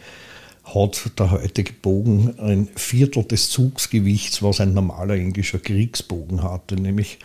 hat 0.74 1.20
der 1.20 1.32
heutige 1.32 1.74
Bogen 1.74 2.38
ein 2.40 2.68
Viertel 2.76 3.24
des 3.24 3.50
Zugsgewichts, 3.50 4.44
was 4.44 4.60
ein 4.60 4.74
normaler 4.74 5.16
englischer 5.16 5.60
Kriegsbogen 5.60 6.44
hatte, 6.44 6.76
nämlich 6.76 7.20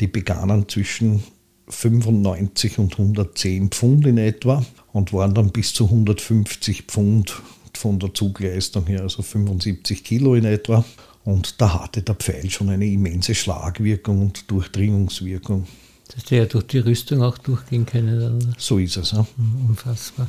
die 0.00 0.06
begannen 0.06 0.68
zwischen 0.68 1.22
95 1.68 2.78
und 2.78 2.98
110 2.98 3.70
Pfund 3.70 4.06
in 4.06 4.18
etwa 4.18 4.64
und 4.92 5.12
waren 5.12 5.34
dann 5.34 5.50
bis 5.50 5.74
zu 5.74 5.84
150 5.84 6.82
Pfund 6.82 7.42
von 7.74 7.98
der 7.98 8.14
Zugleistung 8.14 8.86
her, 8.86 9.02
also 9.02 9.22
75 9.22 10.02
Kilo 10.02 10.34
in 10.34 10.44
etwa. 10.44 10.84
Und 11.24 11.60
da 11.60 11.82
hatte 11.82 12.02
der 12.02 12.14
Pfeil 12.14 12.48
schon 12.50 12.70
eine 12.70 12.86
immense 12.86 13.34
Schlagwirkung 13.34 14.22
und 14.22 14.50
Durchdringungswirkung. 14.50 15.66
Dass 16.14 16.24
der 16.24 16.38
ja 16.38 16.46
durch 16.46 16.66
die 16.68 16.78
Rüstung 16.78 17.22
auch 17.22 17.36
durchgehen 17.36 17.84
können. 17.84 18.16
Oder? 18.16 18.54
So 18.56 18.78
ist 18.78 18.96
es. 18.96 19.12
Ja. 19.12 19.26
Mhm, 19.36 19.68
unfassbar. 19.68 20.26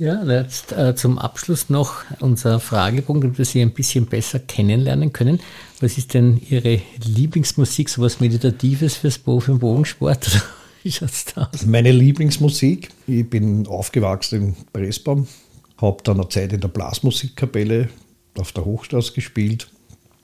Ja, 0.00 0.24
jetzt 0.24 0.72
äh, 0.72 0.94
zum 0.94 1.18
Abschluss 1.18 1.68
noch 1.68 2.04
unser 2.20 2.58
Fragebogen, 2.58 3.20
damit 3.20 3.36
wir 3.36 3.44
Sie 3.44 3.60
ein 3.60 3.72
bisschen 3.72 4.06
besser 4.06 4.38
kennenlernen 4.38 5.12
können. 5.12 5.40
Was 5.80 5.98
ist 5.98 6.14
denn 6.14 6.40
Ihre 6.48 6.80
Lieblingsmusik, 7.04 7.90
sowas 7.90 8.18
Meditatives 8.18 8.96
fürs 8.96 9.18
Bo 9.18 9.40
für 9.40 9.52
den 9.52 9.58
Bogensport? 9.58 10.40
Wie 10.82 10.90
schaut's 10.90 11.26
da 11.26 11.50
aus? 11.52 11.66
Meine 11.66 11.92
Lieblingsmusik, 11.92 12.88
ich 13.06 13.28
bin 13.28 13.66
aufgewachsen 13.66 14.42
in 14.42 14.56
Pressbaum, 14.72 15.28
habe 15.76 16.02
dann 16.02 16.18
eine 16.18 16.30
Zeit 16.30 16.54
in 16.54 16.62
der 16.62 16.68
Blasmusikkapelle 16.68 17.90
auf 18.38 18.52
der 18.52 18.64
Hochstraße 18.64 19.12
gespielt, 19.12 19.68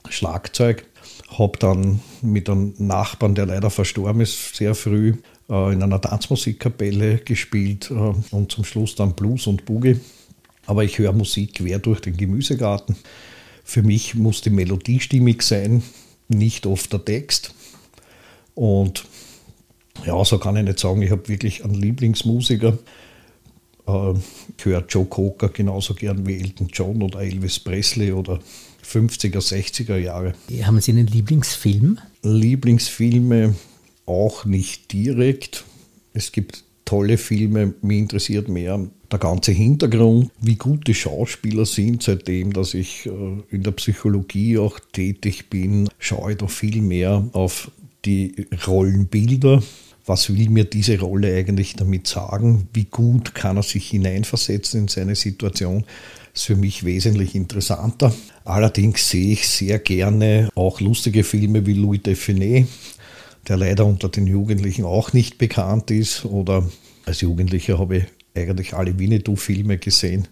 Schlagzeug, 0.09 0.87
habe 1.37 1.59
dann 1.59 2.01
mit 2.23 2.49
einem 2.49 2.73
Nachbarn, 2.79 3.35
der 3.35 3.45
leider 3.45 3.69
verstorben 3.69 4.23
ist, 4.23 4.57
sehr 4.57 4.75
früh 4.75 5.17
in 5.49 5.83
einer 5.83 6.01
Tanzmusikkapelle 6.01 7.19
gespielt 7.19 7.91
äh, 7.91 7.95
und 7.95 8.51
zum 8.51 8.65
Schluss 8.65 8.95
dann 8.97 9.15
Blues 9.15 9.47
und 9.47 9.65
Boogie. 9.65 10.01
Aber 10.67 10.83
ich 10.83 10.99
höre 10.99 11.13
Musik 11.13 11.55
quer 11.55 11.79
durch 11.79 12.01
den 12.01 12.17
Gemüsegarten. 12.17 12.97
Für 13.63 13.83
mich 13.83 14.15
muss 14.17 14.41
die 14.41 14.51
Melodie 14.51 15.01
stimmig 15.01 15.43
sein, 15.43 15.83
nicht 16.29 16.67
oft 16.67 16.93
der 16.93 17.05
Text. 17.05 17.55
Und 18.55 19.05
ja, 20.05 20.25
so 20.25 20.39
kann 20.39 20.57
ich 20.57 20.65
nicht 20.65 20.81
sagen, 20.81 21.03
ich 21.03 21.11
habe 21.11 21.29
wirklich 21.29 21.65
einen 21.65 21.75
Lieblingsmusiker. 21.75 22.79
Äh, 23.87 24.15
ich 24.59 24.65
höre 24.65 24.85
Joe 24.89 25.07
Cocker 25.07 25.51
genauso 25.51 25.95
gern 25.95 26.27
wie 26.27 26.41
Elton 26.41 26.69
John 26.73 27.03
oder 27.03 27.21
Elvis 27.21 27.61
Presley 27.61 28.11
oder 28.11 28.41
50er, 28.85 29.39
60er 29.39 29.97
Jahre. 29.97 30.35
Haben 30.63 30.81
Sie 30.81 30.91
einen 30.91 31.07
Lieblingsfilm? 31.07 31.99
Lieblingsfilme 32.23 33.55
auch 34.07 34.45
nicht 34.45 34.93
direkt. 34.93 35.65
Es 36.13 36.33
gibt 36.33 36.65
tolle 36.85 37.19
Filme, 37.19 37.75
mich 37.83 37.99
interessiert 37.99 38.49
mehr 38.49 38.81
der 39.11 39.19
ganze 39.19 39.53
Hintergrund, 39.53 40.31
wie 40.41 40.57
gut 40.57 40.87
die 40.87 40.95
Schauspieler 40.95 41.67
sind. 41.67 42.03
Seitdem, 42.03 42.53
dass 42.53 42.75
ich 42.75 43.07
äh, 43.07 43.11
in 43.51 43.63
der 43.63 43.73
Psychologie 43.73 44.59
auch 44.59 44.81
tätig 44.93 45.51
bin, 45.51 45.89
schaue 45.99 46.33
ich 46.33 46.39
da 46.39 46.47
viel 46.47 46.83
mehr 46.83 47.29
auf 47.33 47.71
die 48.05 48.47
Rollenbilder. 48.67 49.63
Was 50.07 50.33
will 50.33 50.49
mir 50.51 50.65
diese 50.65 51.01
Rolle 51.01 51.35
eigentlich 51.35 51.75
damit 51.75 52.07
sagen? 52.07 52.69
Wie 52.73 52.85
gut 52.85 53.35
kann 53.35 53.57
er 53.57 53.65
sich 53.65 53.91
hineinversetzen 53.91 54.83
in 54.83 54.89
seine 54.89 55.17
Situation? 55.17 55.85
Das 56.33 56.43
ist 56.43 56.47
für 56.47 56.57
mich 56.57 56.85
wesentlich 56.85 57.35
interessanter. 57.35 58.15
Allerdings 58.45 59.09
sehe 59.09 59.33
ich 59.33 59.49
sehr 59.49 59.81
gerne 59.81 60.49
auch 60.55 60.81
lustige 60.81 61.25
Filme 61.25 61.67
wie 61.67 61.73
Louis 61.73 62.03
Define, 62.03 62.69
der 63.49 63.57
leider 63.57 63.87
unter 63.87 64.09
den 64.09 64.27
Jugendlichen 64.27 64.85
auch 64.85 65.13
nicht 65.13 65.39
bekannt 65.39 65.91
ist. 65.91 66.25
Oder 66.25 66.69
als 67.05 67.21
Jugendlicher 67.21 67.79
habe 67.79 67.99
ich 67.99 68.05
eigentlich 68.35 68.75
alle 68.75 68.99
Winnetou-Filme 68.99 69.79
gesehen, 69.79 70.29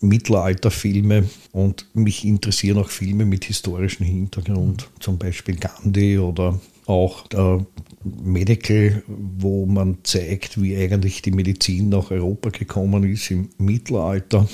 Mittelalterfilme 0.00 1.24
und 1.50 1.86
mich 1.94 2.24
interessieren 2.24 2.78
auch 2.78 2.90
Filme 2.90 3.24
mit 3.24 3.44
historischem 3.44 4.06
Hintergrund, 4.06 4.88
zum 5.00 5.18
Beispiel 5.18 5.56
Gandhi 5.56 6.18
oder 6.18 6.60
auch 6.86 7.26
der 7.26 7.66
Medical, 8.04 9.02
wo 9.06 9.66
man 9.66 9.98
zeigt, 10.04 10.62
wie 10.62 10.76
eigentlich 10.76 11.20
die 11.22 11.32
Medizin 11.32 11.88
nach 11.88 12.12
Europa 12.12 12.50
gekommen 12.50 13.02
ist 13.12 13.30
im 13.32 13.48
Mittelalter 13.58 14.48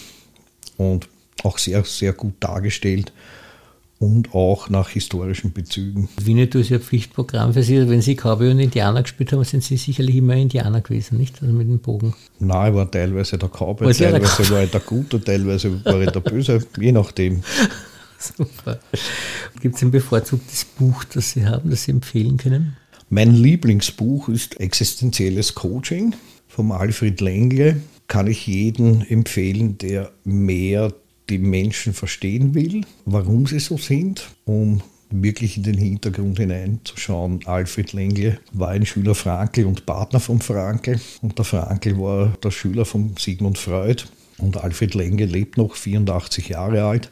und 0.78 1.08
auch 1.42 1.58
sehr, 1.58 1.84
sehr 1.84 2.14
gut 2.14 2.34
dargestellt 2.40 3.12
und 4.04 4.34
auch 4.34 4.68
nach 4.68 4.90
historischen 4.90 5.52
Bezügen. 5.52 6.10
Winnetou 6.20 6.58
ist 6.58 6.68
ja 6.68 6.78
Pflichtprogramm 6.78 7.54
für 7.54 7.62
Sie. 7.62 7.88
Wenn 7.88 8.02
Sie 8.02 8.14
Cowboy 8.14 8.50
und 8.50 8.58
Indianer 8.58 9.02
gespielt 9.02 9.32
haben, 9.32 9.42
sind 9.44 9.64
Sie 9.64 9.78
sicherlich 9.78 10.16
immer 10.16 10.34
Indianer 10.34 10.82
gewesen, 10.82 11.16
nicht? 11.16 11.40
Also 11.40 11.54
mit 11.54 11.66
dem 11.66 11.78
Bogen. 11.78 12.14
Nein, 12.38 12.72
ich 12.72 12.76
war 12.76 12.90
teilweise 12.90 13.38
der 13.38 13.48
Cowboy, 13.48 13.88
Was 13.88 13.98
teilweise 13.98 14.42
der 14.42 14.50
war 14.50 14.62
ich 14.62 14.70
der 14.70 14.80
Gute, 14.80 15.20
teilweise 15.22 15.84
war 15.84 16.00
ich 16.02 16.10
der 16.10 16.20
Böse, 16.20 16.66
je 16.78 16.92
nachdem. 16.92 17.42
Super. 18.18 18.78
Gibt 19.60 19.76
es 19.76 19.82
ein 19.82 19.90
bevorzugtes 19.90 20.64
Buch, 20.64 21.04
das 21.04 21.32
Sie 21.32 21.46
haben, 21.46 21.70
das 21.70 21.84
Sie 21.84 21.92
empfehlen 21.92 22.36
können? 22.36 22.76
Mein 23.08 23.34
Lieblingsbuch 23.34 24.28
ist 24.28 24.60
Existenzielles 24.60 25.54
Coaching 25.54 26.14
von 26.46 26.72
Alfred 26.72 27.20
Lengle. 27.22 27.80
Kann 28.06 28.26
ich 28.26 28.46
jedem 28.46 29.00
empfehlen, 29.08 29.78
der 29.78 30.10
mehr 30.24 30.92
die 31.30 31.38
Menschen 31.38 31.94
verstehen 31.94 32.54
will, 32.54 32.82
warum 33.04 33.46
sie 33.46 33.60
so 33.60 33.76
sind, 33.78 34.28
um 34.44 34.82
wirklich 35.10 35.56
in 35.56 35.62
den 35.62 35.78
Hintergrund 35.78 36.38
hineinzuschauen. 36.38 37.40
Alfred 37.46 37.92
Lengle 37.92 38.40
war 38.52 38.70
ein 38.70 38.87
Schüler 38.87 39.14
Frankl 39.14 39.64
und 39.64 39.87
Partner 39.87 40.20
von 40.20 40.40
Frankl 40.40 41.00
und 41.22 41.38
der 41.38 41.44
Frankl 41.44 41.98
war 41.98 42.37
der 42.42 42.50
Schüler 42.50 42.84
von 42.84 43.14
Sigmund 43.18 43.58
Freud 43.58 44.04
und 44.38 44.56
Alfred 44.56 44.94
Lengle 44.94 45.26
lebt 45.26 45.56
noch 45.56 45.76
84 45.76 46.48
Jahre 46.48 46.84
alt. 46.84 47.10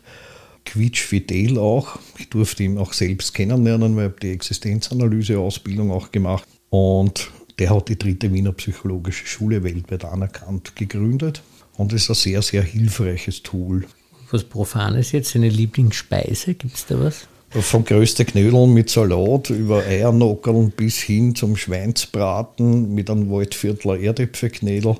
Quietschfidel 0.64 1.59
auch. 1.59 1.98
Ich 2.18 2.29
durfte 2.31 2.62
ihn 2.62 2.79
auch 2.79 2.92
selbst 2.92 3.35
kennenlernen, 3.35 3.96
weil 3.96 4.11
ich 4.11 4.20
die 4.20 4.31
Existenzanalyse-Ausbildung 4.31 5.90
auch 5.90 6.12
gemacht 6.12 6.46
und 6.70 7.31
der 7.59 7.70
hat 7.70 7.88
die 7.88 7.98
dritte 7.98 8.33
Wiener 8.33 8.53
Psychologische 8.53 9.27
Schule 9.27 9.62
weltweit 9.62 10.05
anerkannt 10.05 10.77
gegründet 10.77 11.42
und 11.77 11.92
ist 11.92 12.11
ein 12.11 12.14
sehr, 12.14 12.42
sehr 12.42 12.62
hilfreiches 12.62 13.42
Tool 13.42 13.87
was 14.33 14.45
Profanes 14.45 15.12
jetzt, 15.12 15.31
seine 15.31 15.49
Lieblingsspeise? 15.49 16.55
Gibt 16.55 16.75
es 16.75 16.87
da 16.87 16.99
was? 16.99 17.27
Von 17.51 17.85
größten 17.85 18.25
Knödeln 18.25 18.73
mit 18.73 18.88
Salat 18.88 19.51
über 19.51 19.85
Eiernockeln 19.85 20.71
bis 20.71 20.99
hin 21.01 21.35
zum 21.35 21.57
Schweinsbraten 21.57 22.95
mit 22.95 23.11
einem 23.11 23.31
Waldviertler 23.31 24.01
Erdäpfelknädel 24.01 24.97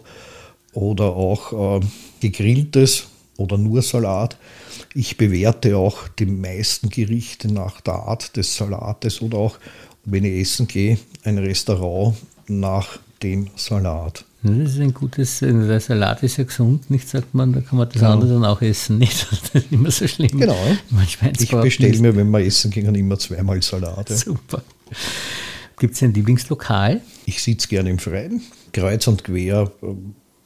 oder 0.75 1.17
auch 1.17 1.81
äh, 1.81 1.87
gegrilltes 2.21 3.07
oder 3.39 3.57
nur 3.57 3.81
Salat. 3.81 4.37
Ich 4.95 5.17
bewerte 5.17 5.79
auch 5.79 6.09
die 6.09 6.27
meisten 6.27 6.91
Gerichte 6.91 7.51
nach 7.51 7.81
der 7.81 7.95
Art 7.95 8.37
des 8.37 8.55
Salates 8.55 9.23
oder 9.23 9.39
auch, 9.39 9.59
wenn 10.05 10.25
ich 10.25 10.43
essen 10.43 10.69
gehe, 10.69 10.99
ein 11.25 11.39
Restaurant 11.39 12.17
nach 12.49 12.99
dem 13.23 13.49
Salat. 13.57 14.27
Das 14.45 14.73
ist 14.73 14.81
ein 14.81 14.93
gutes, 14.93 15.39
der 15.39 15.79
Salat 15.79 16.23
ist 16.25 16.37
ja 16.37 16.45
gesund, 16.45 16.91
nicht 16.91 17.09
sagt 17.09 17.33
man, 17.33 17.53
da 17.53 17.61
kann 17.61 17.79
man 17.79 17.89
das 17.89 17.99
genau. 17.99 18.13
andere 18.13 18.33
dann 18.33 18.45
auch 18.45 18.61
essen, 18.61 18.99
nicht? 18.99 19.29
Das 19.31 19.63
ist 19.63 19.73
immer 19.73 19.91
so 19.91 20.09
schlimm. 20.09 20.39
Genau. 20.39 20.57
Ich 21.07 21.19
bestelle 21.51 21.99
mir, 21.99 22.17
wenn 22.17 22.31
wir 22.31 22.41
essen 22.41 22.71
gehen, 22.71 22.93
immer 22.95 23.19
zweimal 23.19 23.63
Salat. 23.63 24.11
Ja. 24.11 24.17
Super. 24.17 24.63
Gibt 25.79 25.95
es 25.95 26.03
ein 26.03 26.13
Lieblingslokal? 26.13 27.01
Ich 27.25 27.43
sitze 27.43 27.69
gerne 27.69 27.91
im 27.91 27.99
Freien, 27.99 28.43
kreuz 28.73 29.07
und 29.07 29.23
quer. 29.25 29.71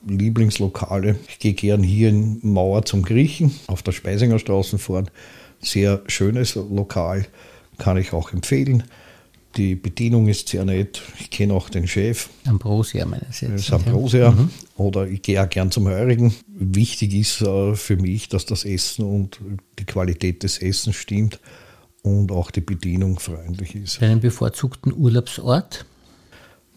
Lieblingslokale. 0.06 1.16
Ich 1.28 1.38
gehe 1.38 1.54
gern 1.54 1.82
hier 1.82 2.11
in 2.11 2.38
Mauer 2.42 2.85
zum 2.85 3.02
Griechen 3.02 3.52
auf 3.66 3.82
der 3.82 3.92
Speisinger 3.92 4.38
Straße 4.38 4.78
fahren. 4.78 5.11
Sehr 5.61 6.02
schönes 6.06 6.54
Lokal, 6.54 7.26
kann 7.78 7.96
ich 7.96 8.12
auch 8.12 8.32
empfehlen. 8.32 8.85
Die 9.57 9.75
Bedienung 9.75 10.29
ist 10.29 10.49
sehr 10.49 10.64
nett. 10.64 11.01
Ich 11.19 11.31
kenne 11.31 11.55
auch 11.55 11.71
den 11.71 11.88
Chef. 11.88 12.29
Ambrosia 12.45 13.07
meines 13.07 13.40
jetzt. 13.40 13.73
Ambrosia. 13.73 14.31
Mhm. 14.31 14.51
Oder 14.77 15.07
ich 15.09 15.23
gehe 15.23 15.42
auch 15.42 15.49
gern 15.49 15.71
zum 15.71 15.87
Heurigen. 15.87 16.35
Wichtig 16.47 17.14
ist 17.14 17.40
äh, 17.40 17.75
für 17.75 17.97
mich, 17.97 18.29
dass 18.29 18.45
das 18.45 18.64
Essen 18.64 19.05
und 19.07 19.40
die 19.79 19.85
Qualität 19.85 20.42
des 20.42 20.59
Essens 20.59 20.97
stimmt 20.97 21.40
und 22.03 22.31
auch 22.33 22.51
die 22.51 22.61
Bedienung 22.61 23.19
freundlich 23.19 23.75
ist. 23.75 24.03
Deinen 24.03 24.21
bevorzugten 24.21 24.92
Urlaubsort? 24.92 25.87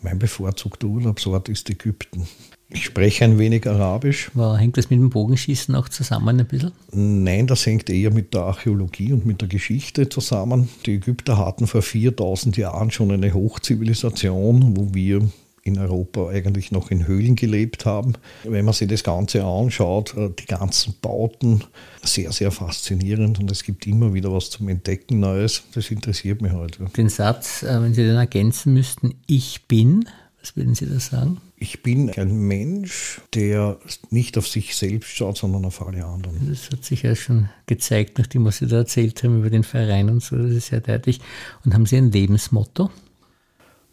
Mein 0.01 0.17
bevorzugter 0.17 0.87
Urlaubsort 0.87 1.49
ist 1.49 1.69
Ägypten. 1.69 2.27
Ich 2.71 2.85
spreche 2.85 3.25
ein 3.25 3.39
wenig 3.39 3.67
Arabisch. 3.67 4.29
Wow, 4.35 4.55
hängt 4.57 4.77
das 4.77 4.91
mit 4.91 4.99
dem 4.99 5.09
Bogenschießen 5.09 5.73
auch 5.73 5.89
zusammen 5.89 6.39
ein 6.39 6.45
bisschen? 6.45 6.71
Nein, 6.91 7.47
das 7.47 7.65
hängt 7.65 7.89
eher 7.89 8.11
mit 8.11 8.35
der 8.35 8.41
Archäologie 8.41 9.11
und 9.11 9.25
mit 9.25 9.41
der 9.41 9.47
Geschichte 9.47 10.07
zusammen. 10.07 10.69
Die 10.85 10.95
Ägypter 10.95 11.37
hatten 11.37 11.65
vor 11.65 11.81
4000 11.81 12.57
Jahren 12.57 12.91
schon 12.91 13.11
eine 13.11 13.33
Hochzivilisation, 13.33 14.77
wo 14.77 14.93
wir 14.93 15.27
in 15.63 15.79
Europa 15.79 16.29
eigentlich 16.29 16.71
noch 16.71 16.91
in 16.91 17.07
Höhlen 17.07 17.35
gelebt 17.35 17.85
haben. 17.85 18.13
Wenn 18.43 18.65
man 18.65 18.73
sich 18.73 18.87
das 18.87 19.03
Ganze 19.03 19.43
anschaut, 19.43 20.15
äh, 20.15 20.29
die 20.37 20.45
ganzen 20.45 20.93
Bauten, 21.01 21.63
sehr, 22.03 22.31
sehr 22.31 22.51
faszinierend 22.51 23.39
und 23.39 23.51
es 23.51 23.63
gibt 23.63 23.87
immer 23.87 24.13
wieder 24.13 24.31
was 24.31 24.49
zum 24.51 24.69
Entdecken 24.69 25.19
Neues. 25.19 25.63
Das 25.73 25.89
interessiert 25.91 26.41
mich 26.41 26.53
heute. 26.53 26.85
Halt, 26.85 26.97
den 26.97 27.09
Satz, 27.09 27.63
äh, 27.63 27.81
wenn 27.81 27.93
Sie 27.93 28.03
den 28.03 28.15
ergänzen 28.15 28.73
müssten, 28.73 29.15
ich 29.27 29.67
bin, 29.67 30.05
was 30.41 30.55
würden 30.55 30.75
Sie 30.75 30.85
da 30.85 30.99
sagen? 30.99 31.41
Ich 31.57 31.83
bin 31.83 32.09
ein 32.11 32.47
Mensch, 32.47 33.21
der 33.33 33.77
nicht 34.09 34.37
auf 34.37 34.47
sich 34.47 34.75
selbst 34.75 35.09
schaut, 35.15 35.37
sondern 35.37 35.65
auf 35.65 35.85
alle 35.85 36.05
anderen. 36.05 36.49
Das 36.49 36.69
hat 36.71 36.85
sich 36.85 37.03
ja 37.03 37.15
schon 37.15 37.49
gezeigt, 37.65 38.17
nachdem 38.17 38.45
was 38.45 38.57
Sie 38.57 38.67
da 38.67 38.77
erzählt 38.77 39.21
haben 39.23 39.39
über 39.39 39.49
den 39.49 39.63
Verein 39.63 40.09
und 40.09 40.23
so, 40.23 40.37
das 40.37 40.51
ist 40.51 40.67
sehr 40.67 40.81
deutlich. 40.81 41.19
Und 41.65 41.73
haben 41.73 41.85
Sie 41.85 41.97
ein 41.97 42.11
Lebensmotto? 42.11 42.89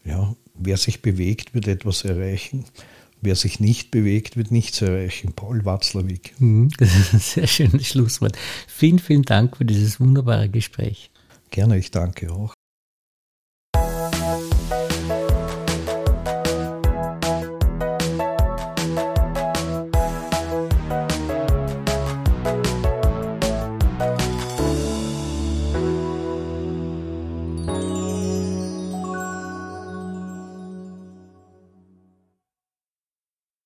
Ja, 0.04 0.34
wer 0.54 0.76
sich 0.76 1.02
bewegt, 1.02 1.54
wird 1.54 1.66
etwas 1.66 2.04
erreichen. 2.04 2.64
Wer 3.22 3.34
sich 3.34 3.58
nicht 3.60 3.90
bewegt, 3.90 4.36
wird 4.36 4.52
nichts 4.52 4.80
erreichen. 4.82 5.32
Paul 5.32 5.64
Watzlawick. 5.64 6.34
Mhm, 6.38 6.70
das 6.78 6.94
ist 6.94 7.14
ein 7.14 7.20
sehr 7.20 7.46
schönes 7.46 7.88
Schlusswort. 7.88 8.36
Vielen, 8.68 8.98
vielen 8.98 9.22
Dank 9.22 9.56
für 9.56 9.64
dieses 9.64 9.98
wunderbare 9.98 10.48
Gespräch. 10.48 11.10
Gerne, 11.50 11.78
ich 11.78 11.90
danke 11.90 12.30
auch. 12.30 12.55